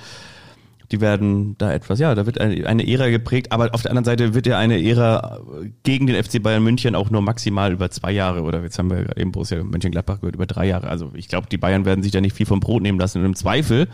[0.92, 3.52] die werden da etwas, ja, da wird eine, eine Ära geprägt.
[3.52, 5.40] Aber auf der anderen Seite wird ja eine Ära
[5.82, 9.04] gegen den FC Bayern München auch nur maximal über zwei Jahre oder jetzt haben wir
[9.04, 10.88] gerade eben Borussia Mönchengladbach gehört, über drei Jahre.
[10.88, 13.18] Also ich glaube, die Bayern werden sich da nicht viel vom Brot nehmen lassen.
[13.18, 13.88] Und im Zweifel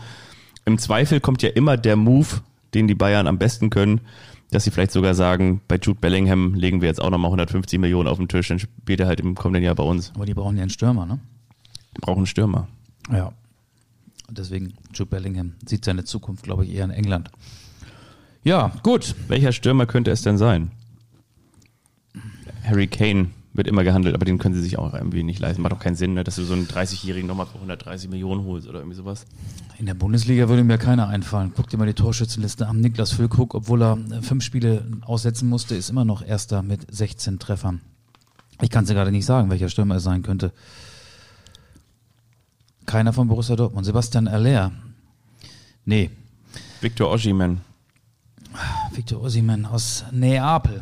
[0.67, 2.27] im Zweifel kommt ja immer der Move,
[2.73, 4.01] den die Bayern am besten können,
[4.51, 8.09] dass sie vielleicht sogar sagen, bei Jude Bellingham legen wir jetzt auch nochmal 150 Millionen
[8.09, 10.11] auf den Tisch, dann spielt er halt im kommenden Jahr bei uns.
[10.13, 11.19] Aber die brauchen ja einen Stürmer, ne?
[11.93, 12.67] Wir brauchen einen Stürmer.
[13.09, 13.31] Ja.
[14.27, 17.31] Und deswegen, Jude Bellingham sieht seine Zukunft, glaube ich, eher in England.
[18.43, 19.15] Ja, gut.
[19.27, 20.71] Welcher Stürmer könnte es denn sein?
[22.63, 25.61] Harry Kane wird immer gehandelt, aber den können sie sich auch irgendwie nicht leisten.
[25.61, 28.67] Macht doch keinen Sinn, ne, dass du so einen 30-Jährigen nochmal für 130 Millionen holst
[28.67, 29.25] oder irgendwie sowas.
[29.79, 31.51] In der Bundesliga würde mir keiner einfallen.
[31.55, 32.79] Guck dir mal die Torschützenliste an.
[32.79, 37.39] Niklas Füllkrug, obwohl er äh, fünf Spiele aussetzen musste, ist immer noch Erster mit 16
[37.39, 37.81] Treffern.
[38.61, 40.51] Ich kann es dir gerade nicht sagen, welcher Stürmer es sein könnte.
[42.87, 43.85] Keiner von Borussia Dortmund.
[43.85, 44.71] Sebastian Aller.
[45.85, 46.09] Nee.
[46.81, 47.61] Victor Osimhen.
[48.91, 50.81] Victor Osimhen aus Neapel.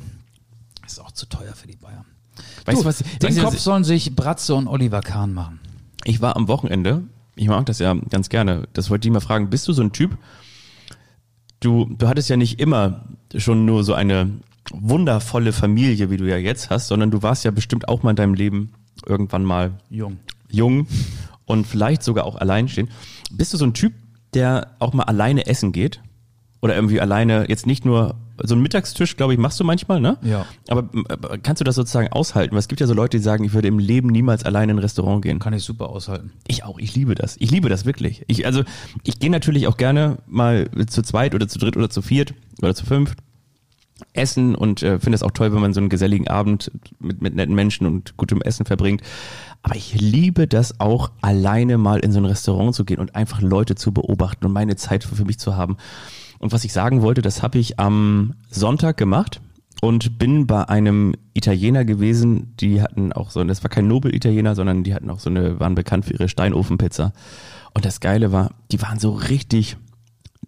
[0.85, 2.05] Ist auch zu teuer für die Bayern.
[2.65, 2.99] Weißt du, was?
[3.21, 5.59] Den Kopf was- sollen sich Bratze und Oliver Kahn machen.
[6.03, 7.03] Ich war am Wochenende,
[7.35, 9.91] ich mag das ja ganz gerne, das wollte ich mal fragen, bist du so ein
[9.91, 10.15] Typ,
[11.59, 14.29] du, du hattest ja nicht immer schon nur so eine
[14.71, 18.15] wundervolle Familie, wie du ja jetzt hast, sondern du warst ja bestimmt auch mal in
[18.17, 18.73] deinem Leben
[19.07, 20.19] irgendwann mal Jung.
[20.51, 20.85] jung
[21.45, 22.91] und vielleicht sogar auch alleinstehend.
[23.31, 23.93] Bist du so ein Typ,
[24.33, 26.01] der auch mal alleine essen geht?
[26.61, 30.17] Oder irgendwie alleine, jetzt nicht nur, so einen Mittagstisch, glaube ich, machst du manchmal, ne?
[30.23, 30.45] Ja.
[30.67, 32.53] Aber, aber kannst du das sozusagen aushalten?
[32.53, 34.77] Weil es gibt ja so Leute, die sagen, ich würde im Leben niemals alleine in
[34.77, 35.39] ein Restaurant gehen.
[35.39, 36.31] Kann ich super aushalten.
[36.47, 37.35] Ich auch, ich liebe das.
[37.39, 38.23] Ich liebe das wirklich.
[38.27, 38.63] Ich, also,
[39.03, 42.75] ich gehe natürlich auch gerne mal zu zweit oder zu dritt oder zu viert oder
[42.75, 43.19] zu fünft
[44.13, 47.35] essen und äh, finde es auch toll, wenn man so einen geselligen Abend mit, mit
[47.35, 49.01] netten Menschen und gutem Essen verbringt.
[49.65, 53.41] Aber ich liebe das auch, alleine mal in so ein Restaurant zu gehen und einfach
[53.41, 55.77] Leute zu beobachten und meine Zeit für, mich zu haben.
[56.37, 59.41] Und was ich sagen wollte, das habe ich am Sonntag gemacht
[59.81, 64.83] und bin bei einem Italiener gewesen, die hatten auch so, das war kein Nobel-Italiener, sondern
[64.83, 67.11] die hatten auch so eine, waren bekannt für ihre Steinofenpizza.
[67.73, 69.77] Und das Geile war, die waren so richtig,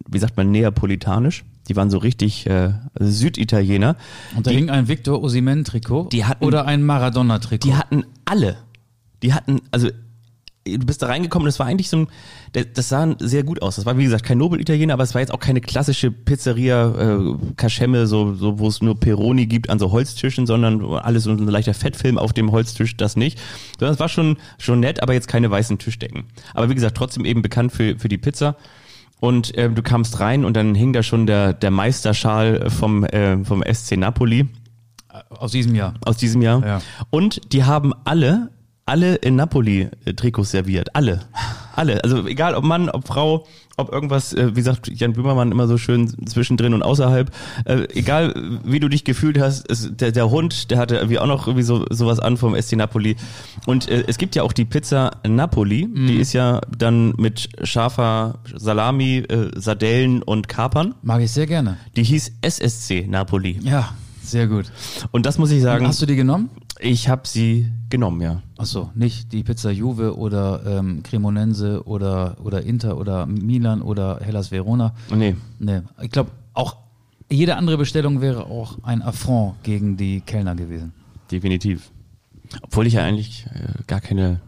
[0.08, 1.44] wie sagt man, neapolitanisch.
[1.68, 3.96] Die waren so richtig äh, Süditaliener.
[4.36, 7.66] Und da Die- hing ein Victor Osimhen Trikot Die hatten- oder ein Maradona Trikot.
[7.68, 8.56] Die hatten alle.
[9.22, 9.88] Die hatten, also
[10.76, 12.08] du bist da reingekommen, das war eigentlich so ein,
[12.52, 13.76] das, sah sehr gut aus.
[13.76, 17.34] Das war wie gesagt kein Nobel-Italiener, aber es war jetzt auch keine klassische Pizzeria, äh,
[17.56, 21.38] Kaschemme, so, so wo es nur Peroni gibt an so Holztischen, sondern alles so ein
[21.38, 23.38] leichter Fettfilm auf dem Holztisch, das nicht.
[23.78, 26.24] Sondern es war schon, schon nett, aber jetzt keine weißen Tischdecken.
[26.54, 28.56] Aber wie gesagt, trotzdem eben bekannt für, für die Pizza.
[29.20, 33.44] Und äh, du kamst rein und dann hing da schon der, der Meisterschal vom, äh,
[33.44, 34.46] vom SC Napoli
[35.30, 35.94] aus diesem Jahr.
[36.04, 36.64] aus diesem Jahr.
[36.64, 36.82] Ja.
[37.10, 38.50] Und die haben alle,
[38.88, 40.94] alle in Napoli äh, Trikots serviert.
[40.94, 41.20] Alle.
[41.76, 42.02] Alle.
[42.02, 45.78] Also egal ob Mann, ob Frau, ob irgendwas, äh, wie sagt Jan Böhmermann immer so
[45.78, 47.30] schön zwischendrin und außerhalb.
[47.64, 48.34] Äh, egal
[48.64, 49.66] wie du dich gefühlt hast,
[50.00, 53.16] der, der Hund, der hatte irgendwie auch noch irgendwie so sowas an vom SC Napoli.
[53.66, 58.38] Und äh, es gibt ja auch die Pizza Napoli, die ist ja dann mit scharfer
[58.56, 60.94] Salami, äh, Sardellen und Kapern.
[61.02, 61.76] Mag ich sehr gerne.
[61.94, 63.60] Die hieß SSC Napoli.
[63.62, 63.90] Ja,
[64.22, 64.66] sehr gut.
[65.10, 65.86] Und das muss ich sagen.
[65.86, 66.50] Hast du die genommen?
[66.80, 68.42] Ich habe sie genommen, ja.
[68.56, 74.50] Achso, nicht die Pizza Juve oder ähm, Cremonense oder, oder Inter oder Milan oder Hellas
[74.50, 74.94] Verona.
[75.14, 75.36] Nee.
[75.58, 76.76] Nee, ich glaube, auch
[77.30, 80.92] jede andere Bestellung wäre auch ein Affront gegen die Kellner gewesen.
[81.30, 81.90] Definitiv.
[82.62, 84.40] Obwohl ich ja eigentlich äh, gar keine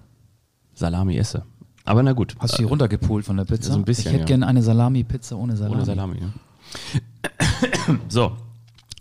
[0.74, 1.44] Salami esse.
[1.84, 2.36] Aber na gut.
[2.38, 3.72] Hast du die runtergepult von der Pizza?
[3.72, 4.26] so ein bisschen, ich hätte ja.
[4.26, 5.76] gerne eine Salami-Pizza ohne Salami.
[5.76, 7.96] Ohne Salami, ja.
[8.08, 8.36] So.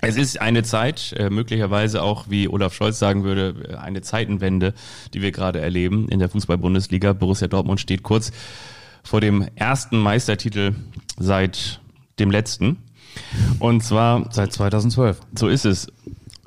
[0.01, 4.73] Es ist eine Zeit, äh, möglicherweise auch, wie Olaf Scholz sagen würde, äh, eine Zeitenwende,
[5.13, 7.13] die wir gerade erleben in der Fußball-Bundesliga.
[7.13, 8.31] Borussia Dortmund steht kurz
[9.03, 10.73] vor dem ersten Meistertitel
[11.17, 11.81] seit
[12.17, 12.77] dem letzten.
[13.59, 15.19] Und zwar Seit 2012.
[15.35, 15.87] So ist es.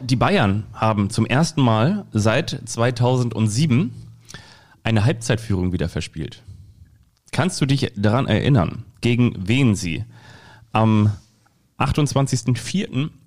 [0.00, 3.92] Die Bayern haben zum ersten Mal seit 2007
[4.82, 6.42] eine Halbzeitführung wieder verspielt.
[7.32, 10.04] Kannst du dich daran erinnern, gegen wen sie
[10.72, 11.12] am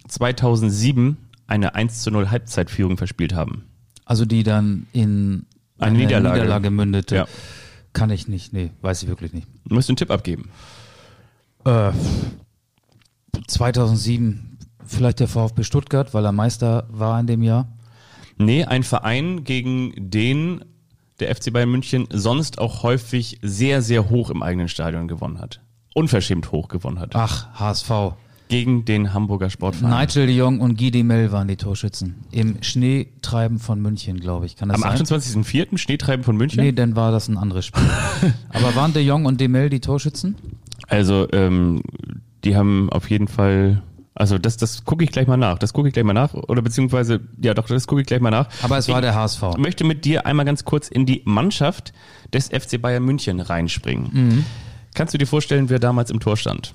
[0.10, 1.16] 28.04.2007
[1.48, 3.66] eine 1 zu 0 Halbzeitführung verspielt haben?
[4.06, 5.46] Also die dann in
[5.80, 6.70] Eine Niederlage.
[6.70, 7.16] mündete.
[7.16, 7.28] Ja.
[7.94, 9.48] Kann ich nicht, nee, weiß ich wirklich nicht.
[9.66, 10.50] Du musst einen Tipp abgeben.
[11.64, 11.92] Äh,
[13.48, 17.68] 2007 vielleicht der VfB Stuttgart, weil er Meister war in dem Jahr.
[18.38, 20.64] Nee, ein Verein, gegen den
[21.20, 25.62] der FC Bayern München sonst auch häufig sehr, sehr hoch im eigenen Stadion gewonnen hat.
[25.94, 27.16] Unverschämt hoch gewonnen hat.
[27.16, 27.90] Ach, HSV.
[28.48, 30.02] Gegen den Hamburger Sportverein.
[30.02, 32.16] Nigel de Jong und Guy Demel waren die Torschützen.
[32.32, 34.56] Im Schneetreiben von München, glaube ich.
[34.56, 35.20] Kann das Am sein?
[35.20, 35.78] 28.04.
[35.78, 36.64] Schneetreiben von München?
[36.64, 37.84] Nee, dann war das ein anderes Spiel.
[38.50, 40.36] Aber waren de Jong und Demel die Torschützen?
[40.88, 41.82] Also, ähm,
[42.44, 43.82] die haben auf jeden Fall,
[44.14, 45.58] also das, das gucke ich gleich mal nach.
[45.58, 46.36] Das gucke ich gleich mal nach.
[46.36, 48.48] Oder beziehungsweise, ja doch, das gucke ich gleich mal nach.
[48.62, 49.42] Aber es war der HSV.
[49.54, 51.94] Ich möchte mit dir einmal ganz kurz in die Mannschaft
[52.32, 54.10] des FC Bayern München reinspringen.
[54.14, 54.46] Mhm.
[54.94, 56.74] Kannst du dir vorstellen, wer damals im Tor stand?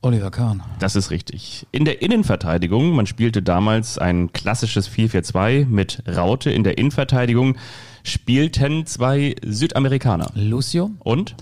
[0.00, 0.62] Oliver Kahn.
[0.78, 1.66] Das ist richtig.
[1.72, 7.56] In der Innenverteidigung, man spielte damals ein klassisches 4-4-2 mit Raute in der Innenverteidigung,
[8.04, 10.30] spielten zwei Südamerikaner.
[10.34, 10.90] Lucio?
[11.00, 11.34] Und?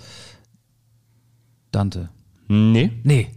[1.71, 2.09] Dante.
[2.49, 2.93] Nee.
[3.05, 3.29] Nee.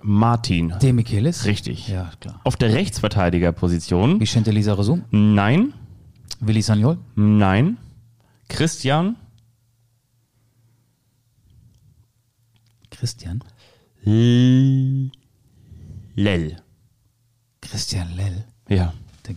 [0.00, 0.74] Martin.
[0.80, 1.44] De Michelis?
[1.44, 1.88] Richtig.
[1.88, 2.40] Ja, klar.
[2.44, 4.20] Auf der Rechtsverteidigerposition.
[4.20, 5.02] Vicente Lizarazu?
[5.10, 5.74] Nein.
[6.38, 6.98] Willi Sagnol?
[7.16, 7.78] Nein.
[8.48, 9.16] Christian.
[12.98, 13.42] Christian?
[16.14, 16.56] Lell.
[17.60, 18.44] Christian Lell.
[18.68, 18.92] Ja.
[19.26, 19.34] Der-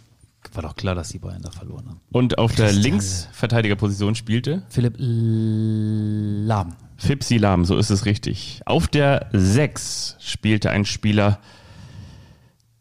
[0.54, 2.02] War doch klar, dass die Bayern da verloren haben.
[2.12, 6.76] Und auf der Christian Linksverteidigerposition spielte Philipp Lahm.
[6.98, 8.62] Fipsi Lahm, so ist es richtig.
[8.66, 11.40] Auf der 6 spielte ein Spieler,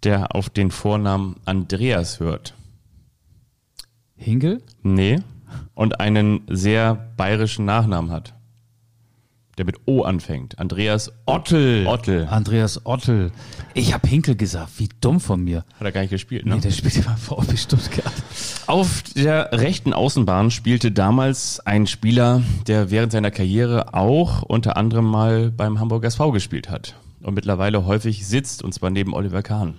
[0.03, 2.55] der auf den Vornamen Andreas hört.
[4.16, 4.62] Hinkel?
[4.83, 5.20] Nee.
[5.74, 8.35] Und einen sehr bayerischen Nachnamen hat.
[9.59, 10.57] Der mit O anfängt.
[10.61, 11.85] Andreas Ottel.
[11.89, 12.29] Ottel.
[12.31, 13.33] Andreas Ottel.
[13.75, 14.79] Ich habe Hinkel gesagt.
[14.79, 15.65] Wie dumm von mir.
[15.75, 16.55] Hat er gar nicht gespielt, ne?
[16.55, 18.13] Nee, der spielt immer VfB Stuttgart.
[18.69, 25.07] Auf der rechten Außenbahn spielte damals ein Spieler, der während seiner Karriere auch unter anderem
[25.07, 29.75] mal beim Hamburg SV gespielt hat und mittlerweile häufig sitzt, und zwar neben Oliver Kahn.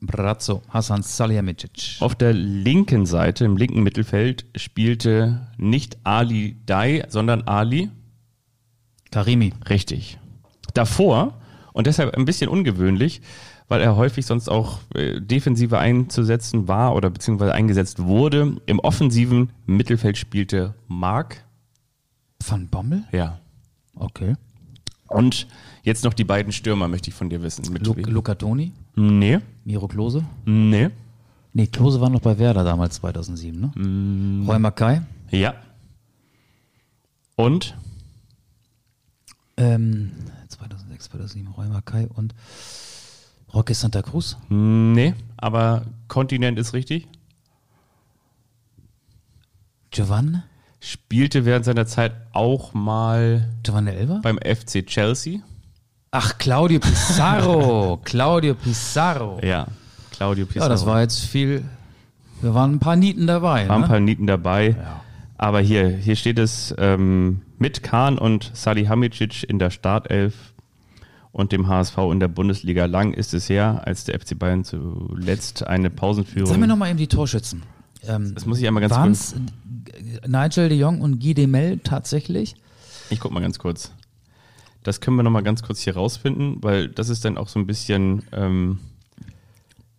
[0.00, 0.62] Brazzo.
[0.68, 1.96] Hasan Salihamidzic.
[2.00, 7.90] Auf der linken Seite, im linken Mittelfeld, spielte nicht Ali Dai, sondern Ali
[9.16, 9.54] Karimi.
[9.70, 10.18] Richtig.
[10.74, 11.32] Davor,
[11.72, 13.22] und deshalb ein bisschen ungewöhnlich,
[13.66, 19.48] weil er häufig sonst auch äh, defensiver einzusetzen war oder beziehungsweise eingesetzt wurde, im offensiven
[19.64, 21.42] Mittelfeld spielte Mark.
[22.46, 23.04] Van Bommel?
[23.10, 23.38] Ja.
[23.94, 24.34] Okay.
[25.08, 25.46] Und
[25.82, 27.72] jetzt noch die beiden Stürmer möchte ich von dir wissen.
[27.72, 28.04] Mit Lu wem?
[28.04, 28.72] Luca Toni?
[28.96, 30.26] nee, Miro Klose?
[30.44, 30.90] nee,
[31.54, 33.72] Nee, Klose war noch bei Werder damals 2007, ne?
[33.82, 34.46] Mm.
[34.46, 35.00] Roy Mackay?
[35.30, 35.54] ja.
[37.34, 37.74] Und?
[39.56, 40.12] Ähm,
[40.48, 42.34] 2006, 2007 Roy Mackay und
[43.54, 44.36] Roque Santa Cruz?
[44.48, 47.08] Nee, aber Kontinent ist richtig.
[49.90, 50.38] Giovanni?
[50.80, 54.20] Spielte während seiner Zeit auch mal Giovanni Elber?
[54.22, 55.40] beim FC Chelsea.
[56.10, 57.98] Ach, Claudio Pizarro.
[58.04, 59.40] Claudio Pizarro.
[59.42, 59.66] Ja,
[60.12, 60.64] Claudio Pizarro.
[60.66, 61.64] Ja, das war jetzt viel.
[62.42, 63.68] Wir waren ein paar Nieten dabei.
[63.68, 63.88] War ein Ne?
[63.88, 64.70] paar Nieten dabei.
[64.78, 65.00] Ja.
[65.38, 70.52] Aber hier, hier steht es ähm, mit Kahn und Salihamidzic in der Startelf
[71.32, 72.86] und dem HSV in der Bundesliga.
[72.86, 76.48] Lang ist es her, als der FC Bayern zuletzt eine Pausenführung.
[76.48, 77.62] Sag mir nochmal eben die Torschützen.
[78.06, 79.34] Ähm, das muss ich einmal ganz waren's
[80.26, 82.54] Nigel de Jong und Guy Demel tatsächlich?
[83.10, 83.92] Ich guck mal ganz kurz.
[84.82, 87.58] Das können wir noch mal ganz kurz hier rausfinden, weil das ist dann auch so
[87.58, 88.78] ein bisschen ähm,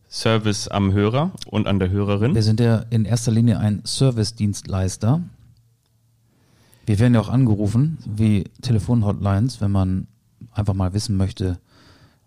[0.09, 2.33] Service am Hörer und an der Hörerin.
[2.33, 5.21] Wir sind ja in erster Linie ein Service-Dienstleister.
[6.87, 10.07] Wir werden ja auch angerufen, wie Telefonhotlines, wenn man
[10.53, 11.59] einfach mal wissen möchte,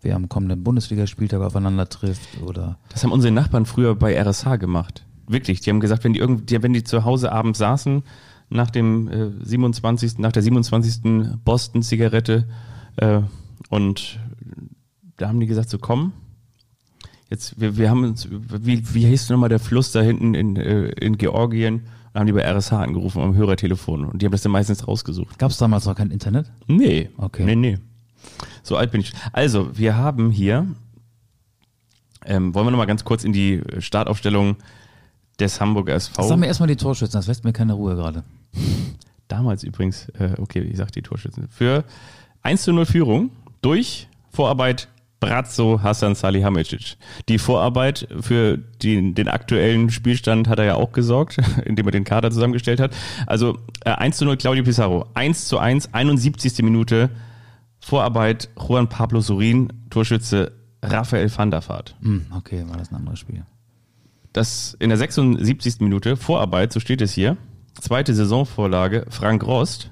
[0.01, 5.03] wer am kommenden Bundesligaspieltag aufeinander trifft oder Das haben unsere Nachbarn früher bei RSH gemacht.
[5.27, 8.03] Wirklich, die haben gesagt, wenn die irgendwie, wenn die zu Hause abends saßen,
[8.49, 11.39] nach dem äh, 27., nach der 27.
[11.43, 12.47] Boston-Zigarette
[12.97, 13.21] äh,
[13.69, 14.19] und
[15.17, 16.13] da haben die gesagt, so komm,
[17.31, 20.89] jetzt, wir, wir haben uns, wie, wie hieß nochmal der Fluss da hinten in, äh,
[20.89, 21.81] in Georgien?
[22.13, 25.39] Da haben die bei RSH angerufen am Hörertelefon und die haben das dann meistens rausgesucht.
[25.39, 26.51] gab es damals noch kein Internet?
[26.67, 27.09] Nee.
[27.17, 27.45] Okay.
[27.45, 27.77] Nee, nee.
[28.63, 29.13] So alt bin ich.
[29.31, 30.67] Also, wir haben hier,
[32.25, 34.57] ähm, wollen wir nochmal ganz kurz in die Startaufstellung
[35.39, 36.21] des Hamburger SV.
[36.23, 38.23] Sag mir erstmal die Torschützen, das lässt mir keine Ruhe gerade.
[39.27, 41.47] Damals übrigens, äh, okay, ich sag die Torschützen.
[41.49, 41.85] Für
[42.43, 43.31] 1 zu 0 Führung
[43.61, 44.89] durch Vorarbeit
[45.21, 46.97] Brazzo Hassan Salihamidzic.
[47.29, 52.03] Die Vorarbeit für die, den aktuellen Spielstand hat er ja auch gesorgt, indem er den
[52.03, 52.93] Kader zusammengestellt hat.
[53.27, 56.61] Also äh, 1 zu 0 Claudio Pizarro, 1 zu 1, 71.
[56.63, 57.09] Minute.
[57.79, 60.51] Vorarbeit Juan Pablo Surin, Torschütze
[60.83, 61.95] Raphael van der Vaart.
[62.01, 63.43] Hm, okay, war das ein anderes Spiel.
[64.33, 65.79] Das in der 76.
[65.79, 67.37] Minute Vorarbeit, so steht es hier.
[67.79, 69.91] Zweite Saisonvorlage Frank Rost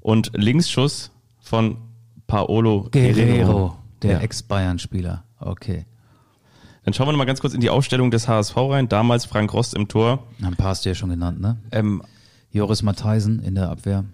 [0.00, 1.10] und Linksschuss
[1.40, 1.78] von
[2.26, 3.14] Paolo Guerrero.
[3.14, 4.18] Guerrero, der Ja.
[4.20, 5.24] Ex-Bayern-Spieler.
[5.38, 5.86] Okay.
[6.84, 8.88] Dann schauen wir noch mal ganz kurz in die Aufstellung des HSV rein.
[8.88, 10.24] Damals Frank Rost im Tor.
[10.42, 11.58] Ein paar hast du ja schon genannt, ne?
[11.72, 12.02] Ähm,
[12.52, 14.04] Joris Matheisen in der Abwehr.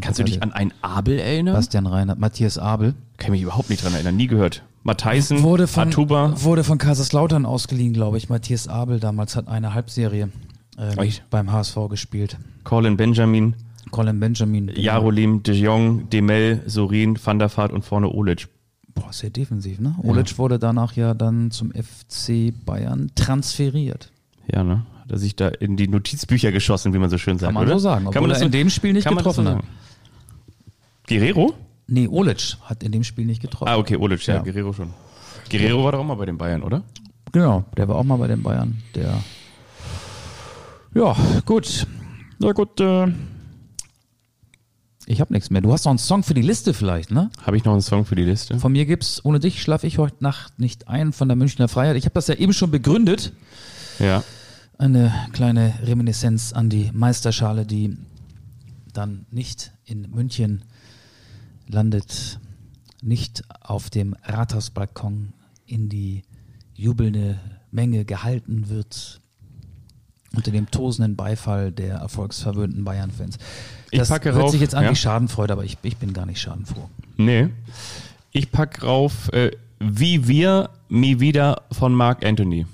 [0.00, 1.54] kannst du dich an einen Abel erinnern?
[1.54, 2.94] Bastian Reinhardt, Matthias Abel.
[3.16, 4.16] Kann ich mich überhaupt nicht dran erinnern.
[4.16, 4.62] Nie gehört.
[4.84, 6.34] Matheisen, Wurde von, Atuba.
[6.42, 8.28] wurde von Kaiserslautern ausgeliehen, glaube ich.
[8.28, 10.28] Matthias Abel damals hat eine Halbserie
[10.78, 12.36] ähm, beim HSV gespielt.
[12.64, 13.54] Colin Benjamin,
[13.92, 14.66] Colin Benjamin.
[14.66, 14.80] genau.
[14.80, 18.48] Jarolim, De Jong, Demel, Sorin, Van der Vaart und vorne Olic.
[18.94, 19.94] Boah, sehr defensiv, ne?
[20.02, 24.12] Olic wurde danach ja dann zum FC Bayern transferiert.
[24.52, 24.84] Ja, ne?
[25.00, 27.64] Hat er sich da in die Notizbücher geschossen, wie man so schön sagt, Kann man
[27.64, 27.74] oder?
[27.78, 29.54] so sagen, Kann man das in dem Spiel nicht getroffen hat.
[29.56, 29.66] sagen?
[31.08, 31.54] Guerrero?
[31.88, 33.68] Nee, Olic hat in dem Spiel nicht getroffen.
[33.68, 34.42] Ah, okay, Olic, ja, Ja.
[34.42, 34.90] Guerrero schon.
[35.50, 36.82] Guerrero war doch auch mal bei den Bayern, oder?
[37.32, 38.78] Genau, der war auch mal bei den Bayern.
[38.94, 39.22] Der.
[40.94, 41.16] Ja,
[41.46, 41.86] gut.
[42.38, 43.06] Na gut, äh,
[45.06, 45.60] Ich habe nichts mehr.
[45.60, 47.30] Du hast noch einen Song für die Liste vielleicht, ne?
[47.44, 48.58] Habe ich noch einen Song für die Liste?
[48.58, 51.96] Von mir gibt's ohne dich schlafe ich heute Nacht nicht ein von der Münchner Freiheit.
[51.96, 53.32] Ich habe das ja eben schon begründet.
[53.98, 54.22] Ja.
[54.78, 57.96] Eine kleine Reminiszenz an die Meisterschale, die
[58.92, 60.64] dann nicht in München
[61.66, 62.38] landet,
[63.00, 65.32] nicht auf dem Rathausbalkon
[65.66, 66.22] in die
[66.74, 67.38] jubelnde
[67.70, 69.20] Menge gehalten wird,
[70.34, 73.38] unter dem tosenden Beifall der erfolgsverwöhnten Bayern-Fans.
[73.92, 74.90] Ich Das packe hört rauf, sich jetzt an ja.
[74.90, 76.88] wie Schadenfreude, aber ich, ich bin gar nicht schadenfroh.
[77.18, 77.50] Nee.
[78.32, 82.66] Ich pack rauf äh, Wie wir, nie wieder von Mark Anthony.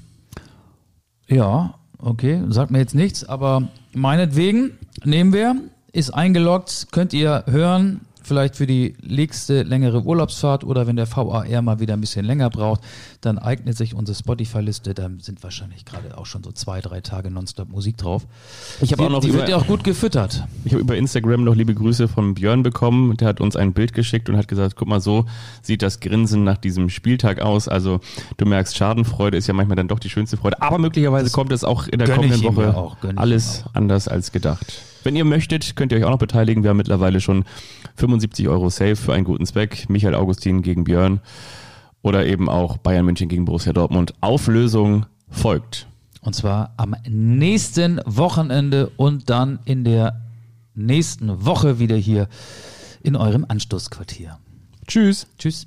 [1.27, 5.57] Ja, okay, sagt mir jetzt nichts, aber meinetwegen nehmen wir,
[5.93, 11.63] ist eingeloggt, könnt ihr hören, vielleicht für die nächste längere Urlaubsfahrt oder wenn der VAR
[11.63, 12.83] mal wieder ein bisschen länger braucht,
[13.21, 17.31] dann eignet sich unsere Spotify-Liste, da sind wahrscheinlich gerade auch schon so zwei, drei Tage
[17.31, 18.27] nonstop Musik drauf.
[18.81, 20.45] Ich habe Die, auch noch die über, wird ja auch gut gefüttert.
[20.65, 23.17] ich habe über Instagram noch liebe Grüße von Björn bekommen.
[23.17, 25.25] Der hat uns ein Bild geschickt und hat gesagt, guck mal, so
[25.63, 27.67] sieht das Grinsen nach diesem Spieltag aus.
[27.67, 28.01] Also
[28.37, 30.61] du merkst, Schadenfreude ist ja manchmal dann doch die schönste Freude.
[30.63, 34.83] Aber möglicherweise kommt es auch in der kommenden Woche auch, alles anders als gedacht.
[35.05, 36.63] Wenn ihr möchtet, könnt ihr euch auch noch beteiligen.
[36.63, 37.45] Wir haben mittlerweile schon
[37.97, 39.89] 75 Euro Safe für einen guten Zweck.
[39.89, 41.21] Michael Augustin gegen Björn
[42.03, 44.15] oder eben auch Bayern München gegen Borussia Dortmund.
[44.21, 45.87] Auflösung folgt.
[46.21, 50.21] Und zwar am nächsten Wochenende und dann in der
[50.75, 52.29] nächsten Woche wieder hier
[53.03, 54.39] in eurem Anstoßquartier.
[54.87, 55.27] Tschüss.
[55.39, 55.67] Tschüss.